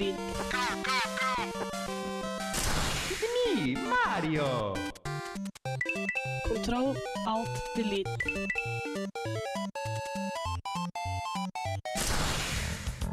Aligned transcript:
delete. 0.00 0.16
Me, 3.54 3.74
Mario! 3.74 4.74
Control, 6.46 6.96
alt 7.26 7.48
delete. 7.76 8.08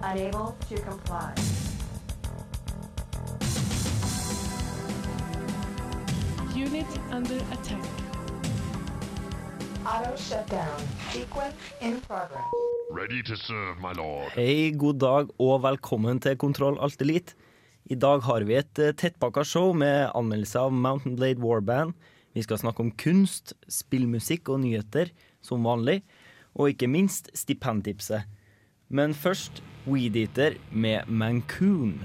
Unable 0.02 0.56
to 0.70 0.76
comply. 0.80 1.34
Unit 6.56 6.88
under 7.12 7.36
attack. 7.36 7.86
Auto 9.86 10.16
shutdown. 10.16 10.82
Sequence 11.12 11.56
in 11.82 12.00
progress. 12.02 12.67
Ready 12.98 13.22
to 13.30 13.36
serve, 13.38 13.78
my 13.78 13.92
lord. 13.94 14.32
Hei, 14.34 14.72
god 14.74 14.98
dag 14.98 15.28
og 15.44 15.60
velkommen 15.62 16.18
til 16.24 16.34
Kontroll 16.42 16.80
Alt 16.82 17.04
Elite. 17.06 17.36
I 17.86 17.94
dag 17.94 18.24
har 18.26 18.42
vi 18.50 18.56
et 18.58 18.82
eh, 18.82 18.96
tettpakka 18.98 19.44
show 19.46 19.70
med 19.78 20.08
anmeldelse 20.18 20.64
av 20.66 20.74
Mountain 20.74 21.14
Blade 21.20 21.44
Warband. 21.44 21.94
Vi 22.34 22.42
skal 22.42 22.58
snakke 22.58 22.82
om 22.82 22.90
kunst, 22.98 23.54
spillmusikk 23.70 24.50
og 24.50 24.64
nyheter, 24.64 25.12
som 25.46 25.68
vanlig. 25.70 26.00
Og 26.58 26.74
ikke 26.74 26.90
minst 26.90 27.30
stipendtipset. 27.38 28.26
Men 28.90 29.14
først 29.14 29.62
Weedeater 29.86 30.58
med 30.74 31.06
Mancoon. 31.06 32.00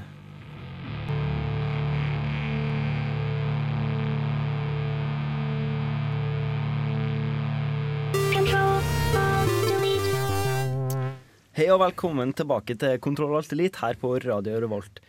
Hei 11.52 11.66
og 11.68 11.82
velkommen 11.82 12.30
tilbake 12.32 12.72
til 12.80 12.94
Kontroll 13.04 13.34
Alt 13.36 13.50
Elite 13.52 13.82
her 13.82 13.98
på 14.00 14.14
Radio 14.24 14.54
Revolt. 14.62 15.02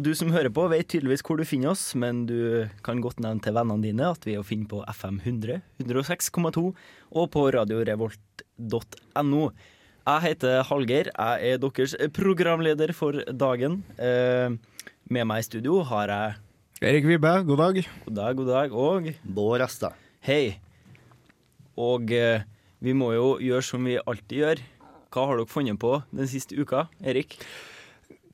Du 0.00 0.14
som 0.16 0.30
hører 0.32 0.48
på, 0.48 0.62
vet 0.72 0.86
tydeligvis 0.88 1.20
hvor 1.20 1.36
du 1.36 1.44
finner 1.44 1.74
oss, 1.74 1.82
men 1.92 2.22
du 2.24 2.64
kan 2.80 3.02
godt 3.04 3.20
nevne 3.20 3.44
til 3.44 3.52
vennene 3.52 3.84
dine 3.84 4.06
at 4.08 4.24
vi 4.24 4.32
er 4.32 4.40
å 4.40 4.46
finne 4.48 4.64
på 4.70 4.80
FM 4.88 5.18
100, 5.20 5.58
106,2 5.84 6.62
og 6.64 7.28
på 7.34 7.42
radiorevolt.no. 7.58 9.42
Jeg 10.08 10.24
heter 10.24 10.64
Hallgeir. 10.70 11.12
Jeg 11.12 11.52
er 11.52 11.60
deres 11.66 11.92
programleder 12.16 12.94
for 12.96 13.20
dagen. 13.28 13.82
Eh, 14.00 14.56
med 15.12 15.28
meg 15.28 15.44
i 15.44 15.48
studio 15.50 15.82
har 15.92 16.08
jeg 16.08 16.40
Erik 16.88 17.04
Vibe, 17.04 17.34
god 17.52 17.60
dag. 17.66 17.84
God 18.08 18.16
dag, 18.16 18.40
god 18.40 18.52
dag, 18.54 18.72
og 18.72 19.12
Bård 19.28 19.60
Rasta. 19.60 19.92
hei. 20.24 20.56
Og 21.76 22.08
eh, 22.16 22.48
vi 22.82 22.96
må 22.96 23.12
jo 23.12 23.36
gjøre 23.44 23.62
som 23.62 23.84
vi 23.86 24.00
alltid 24.00 24.40
gjør. 24.40 24.68
Hva 25.12 25.28
har 25.28 25.38
dere 25.38 25.50
funnet 25.50 25.76
på 25.80 25.98
den 26.10 26.28
siste 26.30 26.56
uka, 26.56 26.86
Erik? 27.04 27.36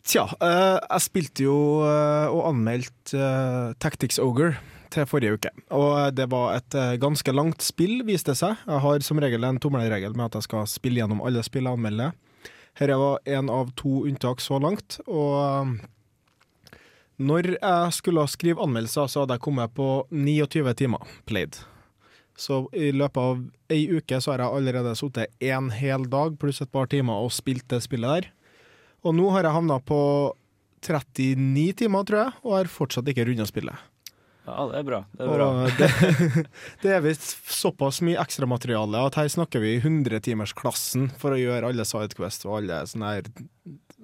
Tja, 0.09 0.25
eh, 0.41 0.79
jeg 0.79 1.05
spilte 1.05 1.45
jo 1.45 1.57
eh, 1.85 2.31
og 2.31 2.47
anmeldte 2.53 3.19
eh, 3.19 3.75
Tactics 3.83 4.21
Ogre 4.23 4.55
til 4.95 5.05
forrige 5.11 5.35
uke. 5.37 5.51
Og 5.77 6.15
det 6.17 6.31
var 6.33 6.55
et 6.57 6.77
ganske 7.03 7.35
langt 7.35 7.61
spill, 7.67 8.01
viste 8.09 8.33
det 8.33 8.41
seg. 8.41 8.63
Jeg 8.65 8.81
har 8.87 9.05
som 9.05 9.21
regel 9.21 9.45
en 9.45 9.59
tommelregel 9.61 10.17
med 10.17 10.31
at 10.31 10.39
jeg 10.39 10.47
skal 10.47 10.65
spille 10.71 11.03
gjennom 11.03 11.21
alle 11.21 11.43
spill 11.45 11.69
jeg 11.69 11.77
anmelder. 11.77 12.15
Her 12.81 12.95
var 12.97 13.21
en 13.29 13.51
av 13.53 13.75
to 13.77 14.07
unntak 14.09 14.41
så 14.41 14.57
langt. 14.63 14.97
Og 15.05 15.75
når 17.21 17.51
jeg 17.59 17.97
skulle 17.99 18.25
skrive 18.33 18.65
anmeldelser, 18.65 19.11
så 19.13 19.27
hadde 19.27 19.37
jeg 19.37 19.45
kommet 19.45 19.77
på 19.77 20.07
29 20.09 20.73
timer 20.79 21.05
played. 21.29 21.61
Så 22.39 22.63
i 22.77 22.93
løpet 22.95 23.19
av 23.19 23.41
ei 23.75 23.83
uke 23.91 24.21
så 24.23 24.33
har 24.33 24.45
jeg 24.45 24.61
allerede 24.61 24.95
sittet 24.99 25.45
en 25.51 25.73
hel 25.75 26.07
dag 26.11 26.37
pluss 26.39 26.63
et 26.63 26.71
par 26.73 26.87
timer 26.91 27.27
og 27.27 27.35
spilt 27.35 27.67
det 27.73 27.83
spillet 27.85 28.09
der. 28.15 28.31
Og 29.07 29.17
nå 29.19 29.29
har 29.35 29.47
jeg 29.47 29.57
havna 29.57 29.79
på 29.83 30.01
39 30.87 31.73
timer, 31.83 32.07
tror 32.07 32.21
jeg, 32.23 32.35
og 32.45 32.55
har 32.55 32.71
fortsatt 32.71 33.11
ikke 33.11 33.27
runda 33.27 33.47
spillet. 33.49 33.87
Ja, 34.49 34.65
det 34.71 34.79
er 34.79 34.87
bra. 34.87 35.01
Det 35.13 35.27
er 35.27 35.35
bra. 35.35 35.49
Det, 35.77 35.89
det 36.85 36.95
er 36.95 37.05
visst 37.05 37.51
såpass 37.53 38.01
mye 38.07 38.21
ekstramateriale 38.23 39.03
at 39.11 39.19
her 39.21 39.29
snakker 39.33 39.63
vi 39.65 39.77
100-timersklassen 39.83 41.11
for 41.21 41.35
å 41.35 41.41
gjøre 41.41 41.73
alle 41.73 41.87
Sidequest 41.89 42.47
og 42.49 42.61
alle 42.63 42.81
sånne 42.89 43.13
her 43.17 43.29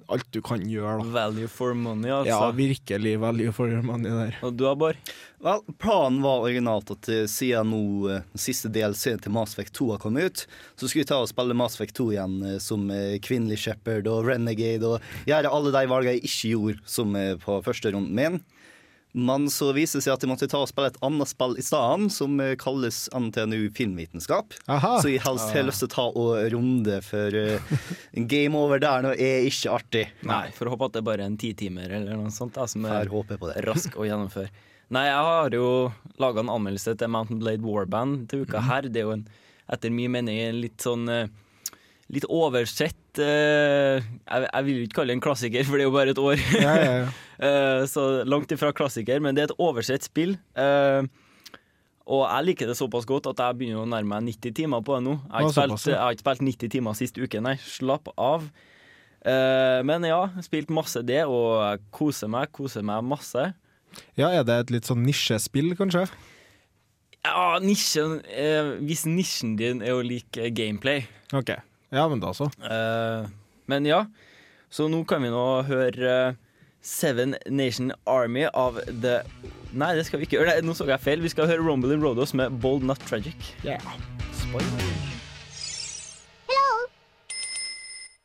Alt 0.07 0.27
du 0.29 0.41
kan 0.45 0.61
gjøre, 0.69 0.99
da. 1.01 1.11
Value 1.15 1.47
for 1.49 1.73
money, 1.73 2.11
altså. 2.13 2.29
Ja, 2.29 2.49
virkelig 2.53 3.15
value 3.23 3.53
for 3.55 3.71
your 3.71 3.81
money 3.85 4.11
der. 4.13 4.35
Og 4.45 4.53
du, 4.53 4.67
Bård? 4.77 4.99
Vel, 5.45 5.61
planen 5.81 6.21
var 6.21 6.45
originalt 6.45 6.91
at 6.93 7.09
eh, 7.09 7.23
siden 7.29 7.71
nå 7.73 7.81
eh, 8.13 8.27
siste 8.39 8.69
DLC-en 8.73 9.23
til 9.23 9.33
Mass 9.33 9.55
Effect 9.55 9.73
2 9.77 9.89
har 9.95 10.01
kommet 10.01 10.29
ut, 10.29 10.43
så 10.77 10.87
skulle 10.87 11.03
vi 11.03 11.09
ta 11.09 11.19
og 11.23 11.29
spille 11.31 11.57
Mass 11.57 11.77
Effect 11.77 11.97
2 11.97 12.07
igjen 12.13 12.37
eh, 12.45 12.59
som 12.63 12.85
kvinnelig 13.25 13.59
Shepherd 13.65 14.09
og 14.11 14.29
Renegade 14.29 14.95
og 14.95 15.29
gjøre 15.29 15.53
alle 15.57 15.73
de 15.73 15.85
valgene 15.91 16.15
jeg 16.15 16.29
ikke 16.29 16.53
gjorde 16.53 16.93
som 16.97 17.17
på 17.41 17.59
første 17.65 17.93
runden 17.95 18.13
min. 18.17 18.39
Men 19.15 19.45
så 19.47 19.69
viser 19.71 20.01
det 20.01 20.03
seg 20.03 20.11
at 20.17 20.23
de 20.25 20.27
måtte 20.27 20.47
ta 20.51 20.59
og 20.59 20.67
spille 20.67 20.89
et 20.91 20.97
annet 21.07 21.29
spill 21.31 21.53
i 21.55 21.63
stedet, 21.63 22.09
som 22.11 22.35
kalles 22.59 22.97
NTNU 23.15 23.69
filmvitenskap. 23.77 24.51
Aha. 24.67 24.97
Så 24.99 25.07
jeg 25.13 25.21
helst 25.23 25.53
har 25.55 25.63
lyst 25.63 25.79
til 25.85 25.87
å 25.87 25.93
ta 25.93 26.05
og 26.11 26.51
runde, 26.51 26.97
for 27.05 27.31
uh, 27.39 27.75
game 28.27 28.59
over 28.59 28.83
der 28.83 29.05
nå 29.07 29.13
er 29.15 29.47
ikke 29.47 29.71
artig. 29.77 30.05
Nei, 30.27 30.49
for 30.57 30.67
å 30.67 30.75
håpe 30.75 30.89
at 30.89 30.97
det 30.97 31.03
er 31.05 31.07
bare 31.07 31.29
en 31.29 31.37
titimer 31.39 31.95
eller 31.95 32.19
noe 32.19 32.33
sånt 32.35 32.57
da, 32.59 32.67
som 32.67 32.83
er 32.91 33.07
rask 33.63 33.95
å 33.95 34.03
gjennomføre. 34.09 34.51
Nei, 34.93 35.05
jeg 35.07 35.23
har 35.31 35.55
jo 35.57 35.69
laga 36.21 36.43
en 36.43 36.51
anmeldelse 36.53 36.97
til 36.99 37.09
Mountain 37.15 37.39
Blade 37.41 37.63
Warband 37.65 38.27
til 38.29 38.43
Mhm. 38.43 38.49
uka 38.51 38.61
her. 38.67 38.81
Det 38.91 38.99
er 39.01 39.07
jo 39.07 39.15
en, 39.15 39.23
etter 39.71 39.89
min 39.95 40.11
mening 40.11 40.37
en 40.43 40.59
litt 40.61 40.77
sånn 40.83 41.07
eh, 41.09 41.25
Litt 42.13 42.27
oversett 42.29 43.17
eh, 43.17 43.97
jeg, 43.97 44.43
jeg 44.45 44.65
vil 44.67 44.75
jo 44.77 44.83
ikke 44.85 44.97
kalle 44.99 45.09
det 45.09 45.15
en 45.17 45.23
klassiker, 45.25 45.63
for 45.65 45.79
det 45.79 45.87
er 45.87 45.89
jo 45.89 45.93
bare 45.95 46.11
et 46.13 46.19
år. 46.21 46.35
Ja, 46.61 46.75
ja, 46.77 46.91
ja. 47.01 47.07
Eh, 47.39 47.83
så 47.89 48.23
langt 48.27 48.51
ifra 48.55 48.71
klassiker, 48.75 49.21
men 49.23 49.35
det 49.35 49.45
er 49.45 49.51
et 49.51 49.61
oversett 49.61 50.05
spill. 50.07 50.35
Eh, 50.55 51.07
og 52.05 52.21
jeg 52.21 52.45
liker 52.51 52.69
det 52.69 52.77
såpass 52.77 53.07
godt 53.09 53.31
at 53.31 53.41
jeg 53.41 53.57
begynner 53.59 53.81
å 53.81 53.89
nærme 53.89 54.19
meg 54.19 54.29
90 54.37 54.53
timer 54.61 54.83
på 54.85 54.97
det 54.97 55.07
nå. 55.07 55.17
Jeg 55.25 55.33
har 55.33 55.49
ikke 55.49 55.79
spilt, 55.79 55.89
jeg 55.89 56.01
har 56.03 56.15
ikke 56.15 56.25
spilt 56.27 56.45
90 56.51 56.73
timer 56.75 56.97
sist 56.99 57.17
uke, 57.17 57.41
nei. 57.41 57.55
Slapp 57.65 58.11
av. 58.13 58.45
Eh, 59.25 59.79
men 59.89 60.05
ja, 60.05 60.21
spilt 60.45 60.69
masse 60.73 61.01
det, 61.07 61.23
og 61.25 61.63
jeg 61.63 61.81
koser 61.95 62.29
meg. 62.29 62.53
Koser 62.53 62.85
meg 62.85 63.01
masse. 63.09 63.49
ja, 64.19 64.29
er 64.29 64.45
det 64.45 64.59
et 64.65 64.75
litt 64.77 64.89
sånn 64.89 65.01
nisjespill, 65.07 65.73
kanskje? 65.79 66.05
Ja, 67.25 67.57
nisjen 67.57 68.19
eh, 68.29 68.75
Hvis 68.85 69.05
nisjen 69.09 69.55
din 69.57 69.81
er 69.81 69.97
å 69.97 70.03
like 70.05 70.51
gameplay. 70.53 71.07
OK. 71.33 71.55
Ja, 71.89 72.05
men 72.11 72.21
da 72.21 72.33
så. 72.37 72.51
Eh, 72.61 73.25
men 73.71 73.87
ja, 73.89 74.03
så 74.69 74.85
nå 74.91 75.01
kan 75.09 75.25
vi 75.25 75.31
nå 75.33 75.45
høre 75.65 76.11
eh, 76.29 76.41
Seven 76.85 77.35
Nation 77.49 77.91
Army 78.05 78.45
av 78.53 78.77
The 78.85 79.23
Nei, 79.75 79.95
det 79.97 80.05
skal 80.07 80.21
vi 80.21 80.27
ikke 80.27 80.37
gjøre. 80.37 80.53
Nei, 80.53 80.61
nå 80.63 80.71
så 80.77 80.85
jeg 80.87 81.01
feil. 81.03 81.19
Vi 81.19 81.31
skal 81.33 81.49
høre 81.49 81.63
Rumble 81.65 81.97
in 81.97 82.03
Rodos 82.03 82.31
med 82.37 82.53
Bold 82.63 82.85
Not 82.87 83.01
Tragic. 83.09 83.35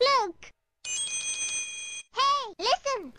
Look! 0.05 0.47
Hey, 2.15 2.45
listen! 2.61 3.11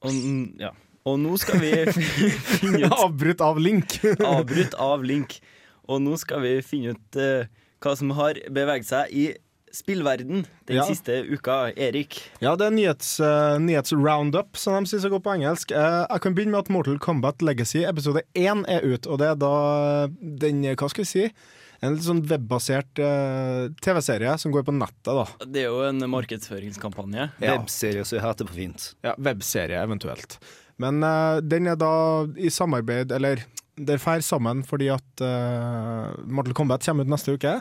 Og, 0.00 0.20
ja. 0.60 0.74
og 1.06 1.16
nå 1.22 1.38
skal 1.40 1.62
vi 1.62 1.72
finne 2.58 2.90
ut 2.90 2.98
Avbrutt 2.98 3.40
av 3.46 3.62
Link. 3.62 4.00
Avbrutt 4.34 4.76
av 4.76 5.06
Link. 5.06 5.38
Og 5.88 6.02
nå 6.02 6.18
skal 6.20 6.42
vi 6.44 6.58
finne 6.66 6.92
ut 6.98 7.20
uh, 7.22 7.46
hva 7.80 7.94
som 7.96 8.12
har 8.18 8.42
beveget 8.52 8.90
seg 8.90 9.14
i 9.16 9.30
spillverden 9.72 10.44
den 10.66 10.76
Ja. 10.76 10.84
siste 10.88 11.20
uka. 11.30 11.70
Erik. 11.76 12.18
Ja, 12.40 12.56
det 12.56 12.66
er 12.66 12.74
nyhets, 12.74 13.20
uh, 13.20 13.58
nyhets-roundup, 13.62 14.56
som 14.56 14.74
de 14.84 14.90
sier 14.90 15.00
så 15.04 15.10
godt 15.12 15.24
på 15.24 15.34
engelsk. 15.36 15.70
Uh, 15.72 16.06
jeg 16.10 16.20
kan 16.24 16.34
begynne 16.34 16.52
med 16.56 16.64
at 16.66 16.70
Mortal 16.74 16.98
Kombat 16.98 17.42
Legacy 17.42 17.84
episode 17.86 18.22
1 18.34 18.64
er 18.68 18.82
ut, 18.84 19.06
og 19.06 19.18
det 19.22 19.28
er 19.32 19.38
da 19.40 19.54
den, 20.42 20.62
hva 20.74 20.90
skal 20.90 21.04
vi 21.04 21.10
si, 21.10 21.26
en 21.82 21.94
litt 21.94 22.04
sånn 22.04 22.20
webbasert 22.28 22.98
uh, 23.00 23.70
TV-serie 23.80 24.34
som 24.38 24.52
går 24.52 24.66
på 24.66 24.74
nettet, 24.76 25.12
da. 25.16 25.24
Det 25.46 25.62
er 25.62 25.70
jo 25.70 25.80
en 25.86 26.02
markedsføringskampanje. 26.12 27.30
Ja. 27.40 27.54
Webserie, 27.56 28.04
så 28.04 28.18
jeg 28.18 28.24
heter 28.26 28.50
på 28.50 28.58
fint. 28.58 28.90
Ja, 29.06 29.14
webserie 29.18 29.80
eventuelt. 29.80 30.38
Men 30.80 31.02
uh, 31.04 31.40
den 31.40 31.66
er 31.68 31.76
da 31.80 32.26
i 32.36 32.50
samarbeid, 32.52 33.12
eller 33.12 33.42
det 33.76 33.98
drar 34.00 34.22
sammen 34.24 34.62
fordi 34.66 34.90
at 34.92 35.22
uh, 35.24 36.10
Mortal 36.26 36.56
Kombat 36.56 36.84
kommer 36.86 37.06
ut 37.06 37.12
neste 37.12 37.36
uke. 37.36 37.58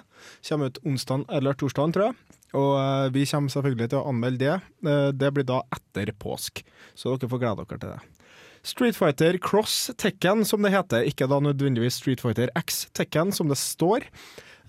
Kommer 0.50 0.72
ut 0.72 0.82
onsdag 0.86 1.26
eller 1.30 1.58
torsdag, 1.58 1.94
tror 1.96 2.10
jeg. 2.10 2.38
Og 2.58 2.72
uh, 2.76 3.08
vi 3.14 3.26
kommer 3.30 3.54
selvfølgelig 3.54 3.92
til 3.92 4.02
å 4.02 4.08
anmelde 4.10 4.42
det. 4.46 4.56
Uh, 4.86 5.10
det 5.14 5.32
blir 5.36 5.48
da 5.48 5.62
etter 5.76 6.14
påsk, 6.20 6.64
så 6.98 7.16
dere 7.16 7.32
får 7.32 7.44
glede 7.44 7.66
dere 7.66 7.82
til 7.84 7.94
det. 7.94 8.28
Street 8.70 8.98
Fighter 8.98 9.38
Cross 9.40 9.94
Tekken, 10.02 10.44
som 10.46 10.66
det 10.66 10.74
heter, 10.74 11.08
ikke 11.08 11.30
da 11.32 11.40
nødvendigvis 11.44 12.02
Street 12.02 12.22
Fighter 12.24 12.52
X 12.60 12.88
Tekken, 12.98 13.36
som 13.36 13.52
det 13.52 13.60
står, 13.62 14.08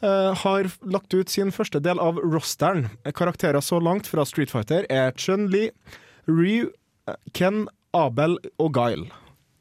Uh, 0.01 0.33
har 0.33 0.65
lagt 0.89 1.13
ut 1.13 1.29
sin 1.29 1.51
første 1.53 1.77
del 1.85 1.99
av 2.01 2.17
rosteren. 2.25 2.87
Karakterer 3.13 3.61
så 3.61 3.77
langt 3.85 4.09
fra 4.09 4.25
Street 4.25 4.49
Fighter 4.49 4.87
er 4.89 5.13
Chun-Li, 5.13 5.67
Ryu, 6.25 6.71
Ken, 7.37 7.67
Abel 7.93 8.39
og 8.57 8.73
Guile. 8.79 9.20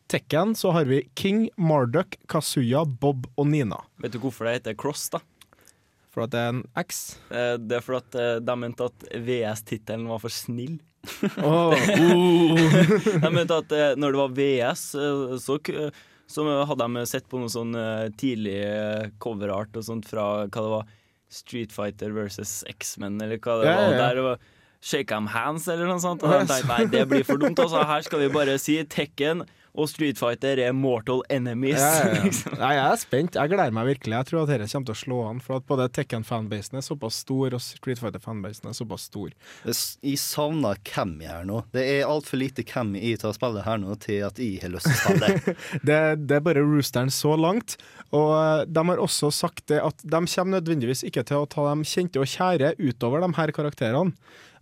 Tekken 0.09 0.55
så 0.57 0.71
har 0.73 0.85
vi 0.89 1.03
King, 1.15 1.49
Marduk, 1.57 2.15
Kazuya, 2.31 2.81
Bob 2.85 3.27
og 3.37 3.47
Nina. 3.47 3.77
Vet 4.01 4.15
du 4.15 4.19
hvorfor 4.23 4.47
det 4.49 4.55
heter 4.59 4.77
Cross, 4.79 5.09
da? 5.13 5.19
For 6.09 6.25
at 6.25 6.33
det 6.33 6.39
er 6.41 6.53
en 6.55 6.63
X. 6.81 7.01
Eh, 7.29 7.55
Det 7.61 7.77
er 7.77 7.83
fordi 7.85 7.99
at 8.01 8.15
eh, 8.17 8.37
de 8.41 8.55
mente 8.57 8.87
at 8.89 9.05
VS-tittelen 9.27 10.07
var 10.09 10.21
for 10.23 10.33
snill. 10.33 10.79
oh, 11.45 11.71
uh. 11.71 13.19
de 13.23 13.29
mente 13.31 13.55
at 13.61 13.71
eh, 13.77 13.93
når 14.01 14.15
det 14.15 14.21
var 14.23 14.33
VS, 14.39 14.85
så, 15.45 15.59
så 16.25 16.47
hadde 16.65 16.87
de 16.89 17.05
sett 17.09 17.29
på 17.29 17.39
noe 17.41 17.53
sånn 17.53 17.77
tidlig 18.19 18.57
coverart 19.21 19.77
og 19.79 19.85
sånt 19.85 20.09
fra 20.09 20.25
hva 20.47 20.49
det 20.65 20.73
var 20.73 20.89
Street 21.29 21.71
Fighter 21.73 22.11
versus 22.17 22.63
X-Men, 22.69 23.21
eller 23.21 23.37
hva 23.37 23.59
det 23.61 23.69
Ja, 23.69 23.77
ja, 23.77 23.85
var. 23.85 23.93
ja. 23.93 24.01
Der 24.07 24.17
det 24.19 24.25
var 24.31 24.41
Shake 24.81 25.09
them 25.11 25.27
hands, 25.27 25.67
eller 25.67 25.89
noe 25.89 25.99
sånt. 26.01 26.23
Og 26.23 26.31
de 26.31 26.45
tenkte 26.47 26.71
nei, 26.71 26.85
det 26.89 27.05
blir 27.11 27.25
for 27.27 27.37
dumt. 27.41 27.59
Altså, 27.59 27.81
her 27.85 28.01
skal 28.05 28.21
vi 28.23 28.29
bare 28.33 28.53
si 28.63 28.77
Tekken 28.87 29.43
og 29.77 29.89
Street 29.91 30.19
Fighter 30.19 30.59
er 30.63 30.73
mortal 30.75 31.21
enemies. 31.29 31.79
Ja, 31.79 31.91
ja, 31.99 32.15
ja. 32.15 32.23
liksom. 32.27 32.55
Nei, 32.59 32.71
jeg 32.77 32.85
er 32.85 33.01
spent. 33.01 33.37
Jeg 33.39 33.51
gleder 33.51 33.75
meg 33.75 33.89
virkelig. 33.91 34.15
Jeg 34.17 34.29
tror 34.29 34.41
at 34.43 34.51
dette 34.53 34.69
kommer 34.71 34.89
til 34.89 34.95
å 34.95 35.01
slå 35.03 35.19
an. 35.29 35.41
For 35.45 35.59
at 35.59 35.67
både 35.69 35.89
Tekken-fanbasen 35.95 36.79
er 36.79 36.85
såpass 36.85 37.21
stor, 37.23 37.55
og 37.55 37.63
Street 37.63 38.01
Fighter-fanbasen 38.01 38.71
er 38.71 38.77
såpass 38.77 39.07
stor. 39.09 39.31
Jeg 39.65 40.19
savner 40.21 40.81
Cammy 40.87 41.29
her 41.29 41.47
nå. 41.47 41.61
Det 41.75 41.85
er 41.85 42.09
altfor 42.09 42.41
lite 42.41 42.65
Cammy 42.67 43.01
i 43.11 43.15
til 43.19 43.31
å 43.31 43.35
spille 43.37 43.63
her 43.65 43.79
nå 43.81 43.95
til 44.03 44.25
at 44.27 44.41
jeg 44.41 44.63
har 44.63 44.73
lyst 44.73 44.89
til 44.89 44.97
å 44.97 45.03
spille. 45.03 45.55
Det, 45.89 45.97
det 46.27 46.35
er 46.37 46.43
bare 46.43 46.61
roosteren 46.63 47.11
så 47.13 47.35
langt. 47.39 47.77
Og 48.15 48.33
eh, 48.35 48.65
de 48.69 48.83
har 48.89 49.01
også 49.01 49.29
sagt 49.33 49.67
det 49.71 49.79
at 49.83 50.03
de 50.03 50.19
kommer 50.19 50.57
nødvendigvis 50.57 51.05
ikke 51.07 51.23
til 51.27 51.43
å 51.43 51.49
ta 51.49 51.69
dem 51.69 51.85
kjente 51.87 52.21
og 52.21 52.29
kjære 52.29 52.75
utover 52.81 53.23
de 53.23 53.31
her 53.37 53.53
karakterene. 53.55 54.15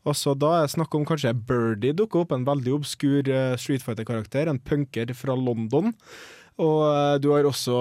Og 0.07 0.15
så 0.15 0.33
Da 0.39 0.53
er 0.61 0.71
snakk 0.71 0.95
om 0.95 1.05
kanskje 1.07 1.35
Birdie 1.35 1.95
dukker 1.95 2.23
opp, 2.23 2.33
en 2.35 2.47
veldig 2.47 2.77
obskur 2.79 3.27
eh, 3.27 3.55
Street 3.59 3.83
Fighter-karakter. 3.83 4.47
En 4.47 4.59
punker 4.59 5.11
fra 5.17 5.35
London. 5.35 5.91
Og 6.57 6.79
eh, 6.87 7.17
du 7.21 7.29
har 7.33 7.47
også 7.47 7.75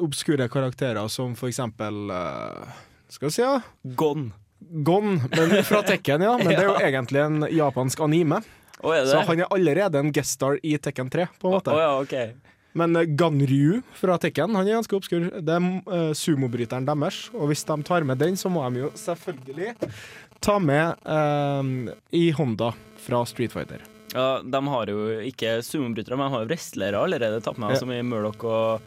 obskure 0.00 0.46
karakterer 0.52 1.10
som 1.12 1.34
for 1.38 1.50
eksempel 1.50 2.12
eh, 2.14 2.78
Skal 3.12 3.28
vi 3.28 3.34
si, 3.34 3.42
ja? 3.44 3.58
Gon. 3.98 4.30
Gon, 4.86 5.18
men 5.34 5.58
fra 5.66 5.82
Tekken, 5.84 6.22
ja. 6.22 6.36
Men 6.38 6.54
det 6.54 6.62
er 6.62 6.70
jo 6.70 6.78
egentlig 6.88 7.24
en 7.24 7.48
japansk 7.50 8.06
anime. 8.06 8.40
Er? 8.82 9.04
Så 9.06 9.20
han 9.26 9.42
er 9.42 9.50
allerede 9.54 10.00
en 10.00 10.14
guest 10.14 10.38
star 10.38 10.56
i 10.62 10.76
Tekken 10.82 11.10
3, 11.10 11.28
på 11.38 11.50
en 11.50 11.58
måte. 11.58 11.74
Oh, 11.74 11.82
ja, 11.82 11.92
okay. 12.02 12.32
Men 12.78 12.96
Ganryu 13.18 13.82
fra 13.98 14.16
Tekken 14.18 14.56
han 14.56 14.64
er 14.64 14.78
ganske 14.78 14.96
obskur. 14.96 15.28
Det 15.44 15.54
er 15.58 15.66
uh, 15.92 16.14
sumobryteren 16.16 16.86
deres. 16.88 17.26
Og 17.36 17.50
hvis 17.50 17.66
de 17.68 17.76
tar 17.84 18.06
med 18.08 18.22
den, 18.22 18.38
så 18.40 18.50
må 18.50 18.64
de 18.72 18.86
jo 18.86 18.88
selvfølgelig 18.96 19.74
ta 20.44 20.58
med 20.62 20.94
eh, 21.06 21.94
i 22.18 22.26
Honda 22.36 22.72
fra 23.02 23.24
Street 23.28 23.52
Fighter. 23.54 23.82
Ja, 24.12 24.42
de 24.44 24.60
har 24.68 24.90
jo 24.92 25.06
ikke 25.24 25.56
sumobrytere, 25.64 26.18
men 26.20 26.26
de 26.28 26.34
har 26.36 26.44
jo 26.44 26.50
wrestlere 26.50 27.00
allerede 27.00 27.40
tatt 27.44 27.58
med, 27.58 27.72
Ja. 27.72 27.80
som 27.80 27.92
i 27.94 28.02
Murdoch 28.04 28.42
og, 28.44 28.82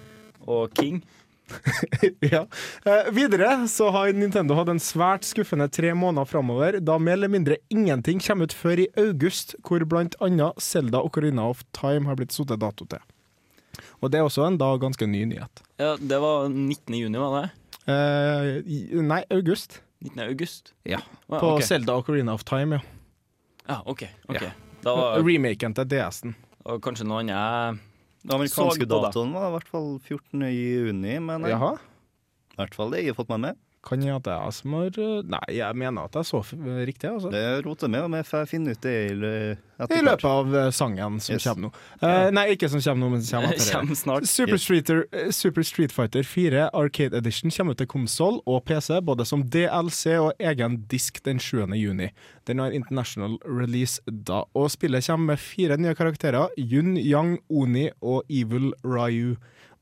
og 0.45 0.75
King. 0.77 0.99
ja. 2.25 2.43
Eh, 2.85 3.09
videre 3.13 3.67
så 3.69 3.89
har 3.93 4.13
Nintendo 4.17 4.55
hatt 4.57 4.69
en 4.73 4.81
svært 4.81 5.25
skuffende 5.27 5.67
tre 5.73 5.91
måneder 5.97 6.29
framover, 6.29 6.79
da 6.81 6.97
mer 7.01 7.17
eller 7.19 7.31
mindre 7.33 7.57
ingenting 7.73 8.21
kommer 8.21 8.49
ut 8.49 8.53
før 8.57 8.81
i 8.85 8.87
august, 9.01 9.55
hvor 9.65 9.85
blant 9.89 10.17
annet 10.25 10.61
Zelda 10.61 11.01
og 11.05 11.13
Corina 11.17 11.49
of 11.49 11.63
Time 11.77 12.09
har 12.09 12.17
blitt 12.19 12.33
satt 12.35 12.53
dato 12.61 12.85
til. 12.89 13.01
Og 14.01 14.11
det 14.11 14.19
er 14.19 14.27
også 14.27 14.45
en 14.47 14.57
da 14.61 14.71
ganske 14.81 15.07
ny 15.09 15.23
nyhet. 15.29 15.61
Ja, 15.81 15.95
det 15.99 16.19
var 16.21 16.47
19. 16.49 16.95
juni, 16.95 17.17
var 17.19 17.41
det? 17.41 17.47
Eh, 17.91 19.01
nei, 19.05 19.23
august. 19.33 19.81
19. 20.05 20.21
august? 20.29 20.73
Ja. 20.85 20.99
Wow, 21.27 21.39
På 21.41 21.49
okay. 21.55 21.65
Zelda 21.67 21.95
Ocarina 21.97 22.33
of 22.37 22.43
Time, 22.47 22.77
ja. 22.79 22.81
Ja, 23.65 23.79
OK. 23.89 24.03
okay. 24.29 24.51
Ja. 24.51 24.79
Da 24.85 24.93
var 24.95 25.23
Remaken 25.25 25.73
til 25.73 25.87
DS-en. 25.89 26.35
og 26.65 26.81
kanskje 26.85 27.05
noen 27.09 27.29
jeg 27.31 27.79
Den 28.25 28.35
amerikanske 28.37 28.85
datoen 28.89 29.33
var 29.33 29.47
i 29.49 29.53
hvert 29.55 29.69
fall 29.69 29.89
14. 30.01 30.45
juni, 30.53 31.15
men 31.21 31.45
i 31.45 31.51
Jaha. 31.53 31.75
hvert 32.57 32.73
fall 32.77 32.93
det 32.93 33.01
jeg 33.03 33.13
har 33.13 33.17
fått 33.19 33.29
meg 33.33 33.41
med. 33.47 33.59
Kan 33.85 34.01
jeg 34.01 34.15
at 34.15 34.23
det 34.25 34.33
jeg 34.33 34.53
som 34.57 34.73
eh, 34.81 35.19
Nei, 35.29 35.41
jeg 35.59 35.77
mener 35.77 36.07
at 36.09 36.15
jeg 36.17 36.25
så 36.25 36.39
riktig, 36.87 37.09
altså. 37.11 37.29
Det 37.33 37.43
roter 37.65 37.91
med, 37.93 38.05
om 38.07 38.15
jeg 38.17 38.25
får 38.25 38.47
finne 38.49 38.73
ut 38.73 38.81
det 38.81 38.93
i 39.11 39.13
I 39.13 39.99
løpet 40.01 40.25
av 40.25 40.55
eh, 40.55 40.69
sangen 40.73 41.19
som 41.21 41.35
Yes. 41.35 41.43
kommer 41.45 41.67
nå. 41.67 41.71
Eh, 42.01 42.29
nei, 42.33 42.45
ikke 42.55 42.69
som 42.71 42.81
kommer 42.81 43.05
nå, 43.05 43.09
men 43.13 43.21
som 43.25 43.43
kommer 43.43 43.53
etter 43.53 43.71
kommer 43.77 43.99
snart. 43.99 44.25
Super 44.31 44.55
Yes. 44.57 44.63
Street, 44.65 44.89
Super 45.35 45.63
Street 45.67 45.91
Fighter 45.93 46.23
4 46.25 46.69
Arcade 46.73 47.17
Edition 47.19 47.51
kommer 47.53 47.75
ut 47.75 47.81
til 47.83 47.87
konsoll 47.91 48.39
og 48.49 48.63
PC, 48.65 48.97
både 49.05 49.25
som 49.29 49.43
DLC 49.43 50.15
og 50.17 50.33
egen 50.39 50.79
disk 50.91 51.21
den 51.25 51.37
7. 51.39 51.67
juni. 51.77 52.09
Den 52.49 52.59
har 52.63 52.71
international 52.73 53.37
release 53.45 54.01
da. 54.07 54.43
Og 54.55 54.71
spillet 54.73 55.05
kommer 55.05 55.33
med 55.35 55.39
fire 55.43 55.77
nye 55.77 55.93
karakterer. 55.97 56.49
Yun, 56.57 56.95
Yang, 56.97 57.37
Oni 57.49 57.89
og 58.01 58.23
Evil 58.29 58.71
Ryu. 58.83 59.35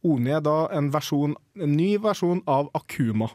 Oni 0.03 0.33
er 0.35 0.41
da 0.43 0.65
en, 0.75 0.89
versjon, 0.91 1.37
en 1.55 1.77
ny 1.77 1.93
versjon 2.03 2.41
av 2.51 2.67
Akuma, 2.75 3.29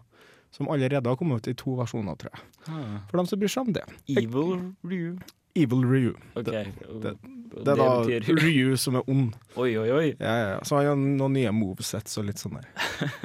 som 0.54 0.68
allerede 0.72 1.06
har 1.10 1.16
kommet 1.20 1.42
ut 1.42 1.48
i 1.52 1.56
to 1.58 1.74
versjoner, 1.78 2.16
tror 2.18 2.30
jeg. 2.34 2.44
Ah. 2.68 3.00
For 3.10 3.20
dem 3.20 3.26
som 3.30 3.38
bryr 3.40 3.52
seg 3.52 3.66
om 3.68 3.72
det. 3.76 3.84
Evil 4.08 4.54
Ryu. 4.84 5.18
Evil 5.58 5.84
Ryu. 5.84 6.14
Okay. 6.36 6.64
det- 6.72 7.02
det, 7.02 7.16
Det 7.64 7.68
er 7.72 7.76
da 7.80 7.88
betyr 8.04 8.28
Ryu 8.42 8.76
som 8.76 8.96
er 8.96 9.08
ond. 9.08 9.34
Oi, 9.56 9.76
oi, 9.80 9.90
oi. 9.90 10.06
Ja, 10.20 10.34
ja, 10.36 10.48
ja. 10.54 10.58
Så 10.62 10.76
han 10.76 10.86
har 10.86 10.96
noen 10.96 11.32
nye 11.32 11.50
movesets 11.52 12.18
og 12.20 12.26
litt 12.28 12.38
sånn 12.38 12.58
der. 12.60 12.68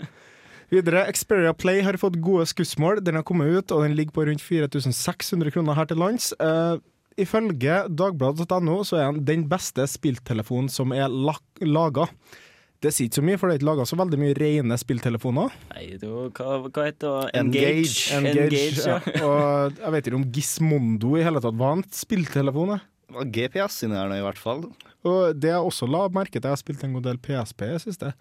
Videre, 0.73 1.03
Xperia 1.13 1.53
Play 1.53 1.81
har 1.85 1.97
fått 2.01 2.15
gode 2.23 2.47
skussmål. 2.49 3.01
Den 3.03 3.15
har 3.19 3.23
kommet 3.27 3.51
ut, 3.51 3.71
og 3.75 3.83
den 3.83 3.95
ligger 3.97 4.15
på 4.15 4.25
rundt 4.25 4.41
4600 4.41 5.51
kroner 5.53 5.75
her 5.77 5.85
til 5.85 5.99
lands. 6.01 6.31
Uh, 6.41 6.79
ifølge 7.19 7.83
dagbladet.no 7.93 8.79
så 8.87 8.97
er 8.97 9.11
den 9.11 9.25
den 9.27 9.43
beste 9.51 9.85
spilltelefonen 9.91 10.71
som 10.73 10.95
er 10.95 11.11
la 11.13 11.35
laga. 11.61 12.07
Det 12.83 12.91
sier 12.91 13.07
ikke 13.07 13.21
så 13.21 13.23
mye, 13.23 13.39
for 13.39 13.47
det 13.47 13.53
er 13.53 13.61
ikke 13.61 13.67
laga 13.69 13.83
så 13.87 13.95
veldig 13.95 14.17
mye 14.19 14.35
rene 14.35 14.77
spilltelefoner. 14.81 15.53
Nei, 15.71 15.83
det 16.01 16.09
var, 16.09 16.31
hva, 16.35 16.55
hva 16.67 16.87
heter 16.89 17.13
det? 17.13 17.29
Engage. 17.39 18.01
Engage, 18.17 18.63
ja. 18.83 18.97
ja. 19.07 19.21
Og 19.27 19.77
jeg 19.79 19.93
vet 19.95 20.09
ikke 20.09 20.19
om 20.19 20.25
Gizmondo 20.35 21.13
i 21.15 21.23
hele 21.23 21.39
tatt 21.43 21.59
var 21.61 21.77
en 21.77 21.85
spilltelefon. 21.95 22.75
GPS 23.31 23.85
inni 23.85 23.95
der 23.95 24.11
nå, 24.11 24.17
i 24.19 24.25
hvert 24.25 24.41
fall. 24.41 24.65
Og 25.07 25.39
det 25.39 25.53
jeg 25.53 25.69
også 25.69 25.87
la 25.87 26.05
merke 26.11 26.35
til, 26.35 26.47
jeg 26.49 26.57
har 26.57 26.59
spilt 26.59 26.83
en 26.83 26.97
god 26.97 27.07
del 27.07 27.21
PSP 27.23 27.63
i 27.69 27.71
det 27.77 27.83
siste. 27.85 28.11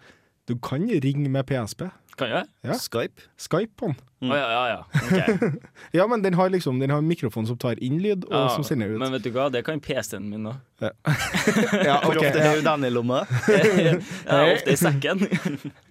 Du 0.47 0.55
kan 0.63 0.87
ringe 0.87 1.27
med 1.31 1.47
PSP. 1.49 1.85
Kan 2.17 2.29
jeg? 2.29 2.49
Ja. 2.61 2.75
Skype. 2.77 3.25
Skype 3.41 3.73
på 3.79 3.89
den. 3.89 3.95
Oh, 4.23 4.37
ja, 4.37 4.51
ja, 4.51 4.63
ja. 4.69 4.85
Okay. 5.05 5.51
Ja, 5.91 6.07
men 6.07 6.21
den 6.21 6.33
har 6.33 6.49
liksom 6.49 6.79
Den 6.79 6.89
har 6.89 6.97
en 6.97 7.07
mikrofon 7.07 7.47
som 7.47 7.57
tar 7.57 7.79
inn 7.83 7.99
lyd, 7.99 8.23
og 8.29 8.33
Ja, 8.33 8.49
som 8.53 8.63
sender 8.63 8.93
ut. 8.93 8.99
Men 9.01 9.11
vet 9.15 9.25
du 9.25 9.31
hva, 9.35 9.49
det 9.51 9.63
kan 9.67 9.81
PC-en 9.83 10.29
min 10.29 10.47
òg. 10.51 10.59
Ja, 10.83 11.99
Hvor 12.05 12.19
ofte 12.21 12.39
er 12.39 12.59
jo 12.59 12.65
den 12.65 12.87
i 12.87 12.91
lomma? 12.93 13.23
Jeg 13.47 13.99
er 14.25 14.53
ofte 14.53 14.75
i 14.75 14.79
sekken. 14.79 15.25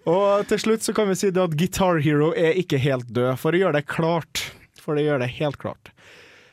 Og 0.09 0.47
til 0.51 0.63
slutt 0.63 0.87
så 0.87 0.95
kan 0.97 1.11
vi 1.11 1.19
si 1.19 1.33
det 1.35 1.43
at 1.43 1.57
Guitar 1.59 2.01
Hero 2.05 2.33
er 2.37 2.59
ikke 2.61 2.81
helt 2.83 3.11
død, 3.11 3.35
for 3.41 3.55
å 3.55 3.63
gjøre 3.65 3.81
det 3.81 3.89
klart. 3.91 4.47
For 4.83 4.99
å 4.99 5.05
gjøre 5.05 5.25
det 5.25 5.33
helt 5.39 5.59
klart. 5.63 5.93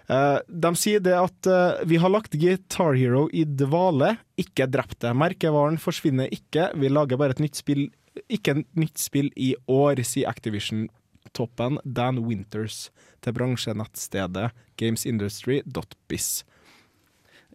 Uh, 0.09 0.41
de 0.49 0.71
sier 0.79 1.01
det 1.05 1.13
at 1.13 1.47
uh, 1.49 1.81
vi 1.85 1.99
har 2.01 2.09
lagt 2.09 2.33
Guitar 2.41 2.95
Hero 2.97 3.27
i 3.29 3.43
dvale, 3.45 4.15
ikke 4.41 4.65
drept 4.71 4.97
det. 5.05 5.13
Merkevaren 5.13 5.77
forsvinner 5.81 6.31
ikke, 6.33 6.71
vi 6.81 6.89
lager 6.89 7.19
bare 7.21 7.37
et 7.37 7.43
nytt 7.43 7.59
spill 7.61 7.85
Ikke 8.29 8.57
et 8.57 8.79
nytt 8.79 9.01
spill 9.01 9.29
i 9.39 9.53
år, 9.69 10.01
sier 10.07 10.29
Activision-toppen 10.31 11.79
Dan 11.85 12.23
Winters 12.25 12.87
til 13.23 13.35
bransjenettstedet 13.37 14.49
gamesindustry.biz. 14.79 16.29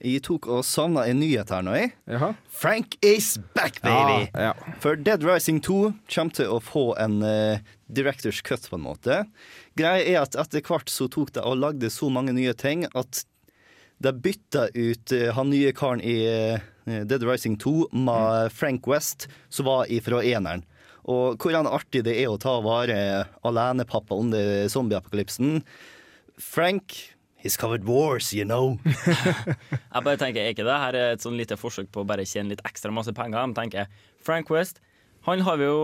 Jeg 0.03 0.25
tok 0.27 0.49
og 0.51 0.65
savna 0.67 1.05
en 1.07 1.21
nyhet 1.23 1.53
her 1.55 1.63
nå, 1.65 1.75
jeg. 1.79 1.93
Jaha? 2.11 2.33
Frank 2.51 2.97
is 3.05 3.37
back, 3.55 3.79
baby! 3.85 4.27
Ja, 4.35 4.51
ja. 4.51 4.75
For 4.83 4.99
Dead 4.99 5.23
Rising 5.25 5.61
2 5.63 5.77
kommer 6.11 6.35
til 6.35 6.51
å 6.51 6.59
få 6.61 6.89
en 7.01 7.21
uh, 7.23 7.63
directors 7.87 8.43
cut, 8.45 8.67
på 8.69 8.77
en 8.77 8.85
måte. 8.89 9.23
Greia 9.79 10.03
er 10.03 10.19
at 10.25 10.35
etter 10.41 10.65
hvert 10.67 10.91
så 10.91 11.07
tok 11.09 11.33
de 11.37 11.45
og 11.47 11.61
lagde 11.63 11.93
så 11.95 12.11
mange 12.13 12.35
nye 12.35 12.53
ting 12.59 12.89
at 12.91 13.23
de 14.03 14.13
bytta 14.13 14.67
ut 14.75 15.15
uh, 15.15 15.31
han 15.39 15.53
nye 15.55 15.71
karen 15.77 16.03
i 16.03 16.19
eh, 16.27 16.71
Dead 16.85 17.23
Rising 17.25 17.57
2 17.61 17.89
med 17.93 18.53
Frank 18.53 18.87
West, 18.91 19.29
som 19.49 19.69
var 19.69 19.91
ifra 19.93 20.23
eneren. 20.25 20.65
Og 21.05 21.37
hvordan 21.41 21.69
artig 21.69 22.05
det 22.07 22.15
er 22.23 22.31
å 22.33 22.41
ta 22.41 22.59
vare 22.65 22.99
alenepappa 23.45 24.17
under 24.17 24.69
zombieapokalypsen. 24.73 25.61
Frank 26.41 27.15
He's 27.45 27.59
covered 27.61 27.85
wars, 27.85 28.33
you 28.33 28.45
know. 28.47 28.79
Jeg 29.93 30.01
bare 30.01 30.17
tenker, 30.17 30.41
er 30.41 30.55
ikke 30.55 30.65
det 30.65 30.77
her 30.81 30.97
er 30.97 31.11
et 31.13 31.21
sånn 31.21 31.37
lite 31.37 31.59
forsøk 31.61 31.91
på 31.93 32.01
å 32.01 32.07
bare 32.09 32.25
tjene 32.25 32.55
litt 32.55 32.63
ekstra 32.65 32.89
masse 32.89 33.13
penger? 33.13 33.37
Jeg 33.37 33.57
tenker, 33.59 33.91
Frank 34.25 34.49
West, 34.49 34.81
han 35.29 35.45
har 35.45 35.59
vi 35.61 35.69
jo 35.69 35.83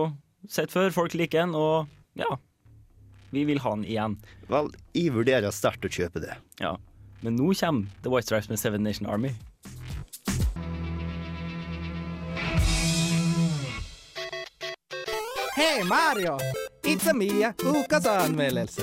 sett 0.49 0.73
før, 0.73 0.89
folk 0.95 1.13
liker 1.13 1.43
han, 1.45 1.53
og 1.53 1.85
ja, 2.17 2.31
vi 3.29 3.45
vil 3.45 3.61
ha 3.61 3.75
han 3.75 3.85
igjen. 3.85 4.17
Vel, 4.49 4.73
jeg 4.97 5.13
vurderer 5.13 5.53
sterkt 5.53 5.85
å 5.85 5.93
kjøpe 5.93 6.25
det. 6.25 6.33
Ja. 6.63 6.73
Men 7.21 7.37
nå 7.37 7.53
kommer 7.53 7.93
The 8.01 8.09
White 8.09 8.31
Stripes 8.31 8.49
med 8.49 8.57
Seven 8.57 8.81
Nation 8.81 9.05
Army. 9.05 9.35
Hei 15.61 15.83
Mario! 15.85 16.37
It's 16.83 17.05
a 17.09 17.13
Mia, 17.13 17.53
ukas 17.61 18.05
anmeldelse. 18.09 18.81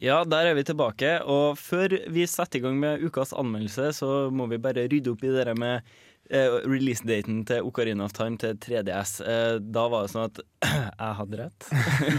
Ja, 0.00 0.24
der 0.24 0.48
er 0.50 0.56
vi 0.58 0.64
tilbake, 0.66 1.10
og 1.28 1.58
før 1.60 1.92
vi 2.10 2.24
setter 2.26 2.58
i 2.58 2.62
gang 2.64 2.78
med 2.82 3.04
ukas 3.06 3.30
anmeldelse, 3.36 3.90
så 3.94 4.08
må 4.34 4.48
vi 4.50 4.58
bare 4.58 4.86
rydde 4.90 5.12
opp 5.14 5.22
i 5.22 5.30
det 5.30 5.44
der 5.46 5.58
med 5.60 5.84
eh, 6.32 6.56
releasedaten 6.66 7.44
til 7.46 7.68
Ocarina 7.68 8.08
of 8.08 8.14
Time 8.16 8.40
til 8.42 8.56
3DS. 8.64 9.12
Eh, 9.22 9.58
da 9.62 9.86
var 9.92 10.06
det 10.08 10.14
sånn 10.16 10.26
at 10.26 10.42
jeg 10.72 11.14
hadde 11.20 11.40
rett. 11.44 11.70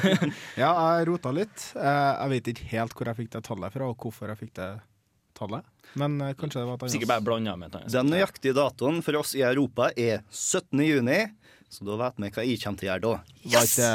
Ja, 0.62 0.72
jeg 0.72 1.10
rota 1.12 1.34
litt. 1.36 1.68
Eh, 1.76 2.14
Jeg 2.22 2.34
vet 2.38 2.54
ikke 2.56 2.72
helt 2.78 2.96
hvor 2.96 3.12
jeg 3.12 3.20
fikk 3.24 3.36
det 3.36 3.44
tallet 3.50 3.76
fra, 3.76 3.92
og 3.92 4.00
hvorfor 4.08 4.32
jeg 4.32 4.44
fikk 4.46 4.56
det 4.62 4.72
tallet. 5.42 5.68
Men 6.00 6.22
eh, 6.24 6.36
kanskje 6.40 6.62
det 6.62 6.70
var 6.70 6.78
et 6.78 6.86
annet. 6.86 6.94
Sikkert 6.96 7.12
bare 7.16 7.26
blanda 7.28 7.58
med 7.60 7.74
et 7.74 7.82
annet. 7.82 7.92
Den 7.98 8.14
nøyaktige 8.14 8.56
datoen 8.56 9.02
for 9.04 9.20
oss 9.26 9.34
i 9.36 9.42
Europa 9.44 9.90
er 10.00 10.22
17. 10.30 10.86
juni, 10.86 11.18
så 11.72 11.86
da 11.88 11.96
vet 12.02 12.18
vi 12.20 12.30
hva 12.36 12.44
jeg 12.46 12.60
kommer 12.62 12.82
til 12.82 12.88
å 12.88 12.92
gjøre 12.92 13.04
da. 13.06 13.12
Var 13.54 13.68
ikke, 13.70 13.92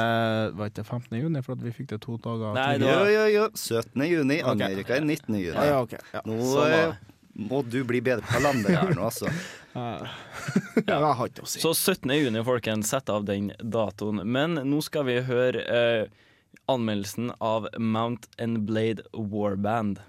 var 0.56 0.70
ikke 0.70 0.78
det 0.80 0.86
15. 0.86 1.18
juni, 1.20 1.42
for 1.44 1.52
at 1.58 1.64
vi 1.66 1.72
fikk 1.76 1.90
det 1.90 1.98
to 2.06 2.16
dager 2.24 2.54
Nei, 2.56 2.70
det 2.80 2.88
var- 2.88 3.10
jo, 3.12 3.26
jo. 3.34 3.44
17. 3.52 4.06
juni. 4.08 4.38
Ok. 4.42 4.62
Amerika 4.64 4.96
er 4.96 5.04
19. 5.04 5.36
juni. 5.42 5.52
Ja, 5.58 5.64
ja, 5.74 5.82
okay. 5.84 6.00
Ja. 6.14 6.22
Nå 6.24 6.38
Sånn 6.40 6.72
eh, 6.72 6.96
må 7.36 7.60
du 7.68 7.82
bli 7.84 8.00
bedre 8.00 8.24
på 8.24 8.38
kalender 8.38 8.72
her 8.80 8.94
nå, 8.96 9.10
altså. 9.10 9.28
Ja, 9.76 9.92
jeg 10.88 11.14
har 11.18 11.28
ikke 11.28 11.44
å 11.44 11.48
si. 11.52 11.60
Så 11.60 11.74
17. 11.76 12.08
juni, 12.16 12.40
folkens, 12.48 12.88
sett 12.88 13.10
av 13.12 13.26
den 13.28 13.50
datoen. 13.60 14.22
Men 14.24 14.56
nå 14.64 14.80
skal 14.84 15.04
vi 15.04 15.18
høre 15.28 15.60
eh, 15.68 16.06
anmeldelsen 16.72 17.34
av 17.44 17.68
Mount 17.76 18.24
and 18.40 18.64
Blade 18.64 19.04
Warband. 19.12 20.00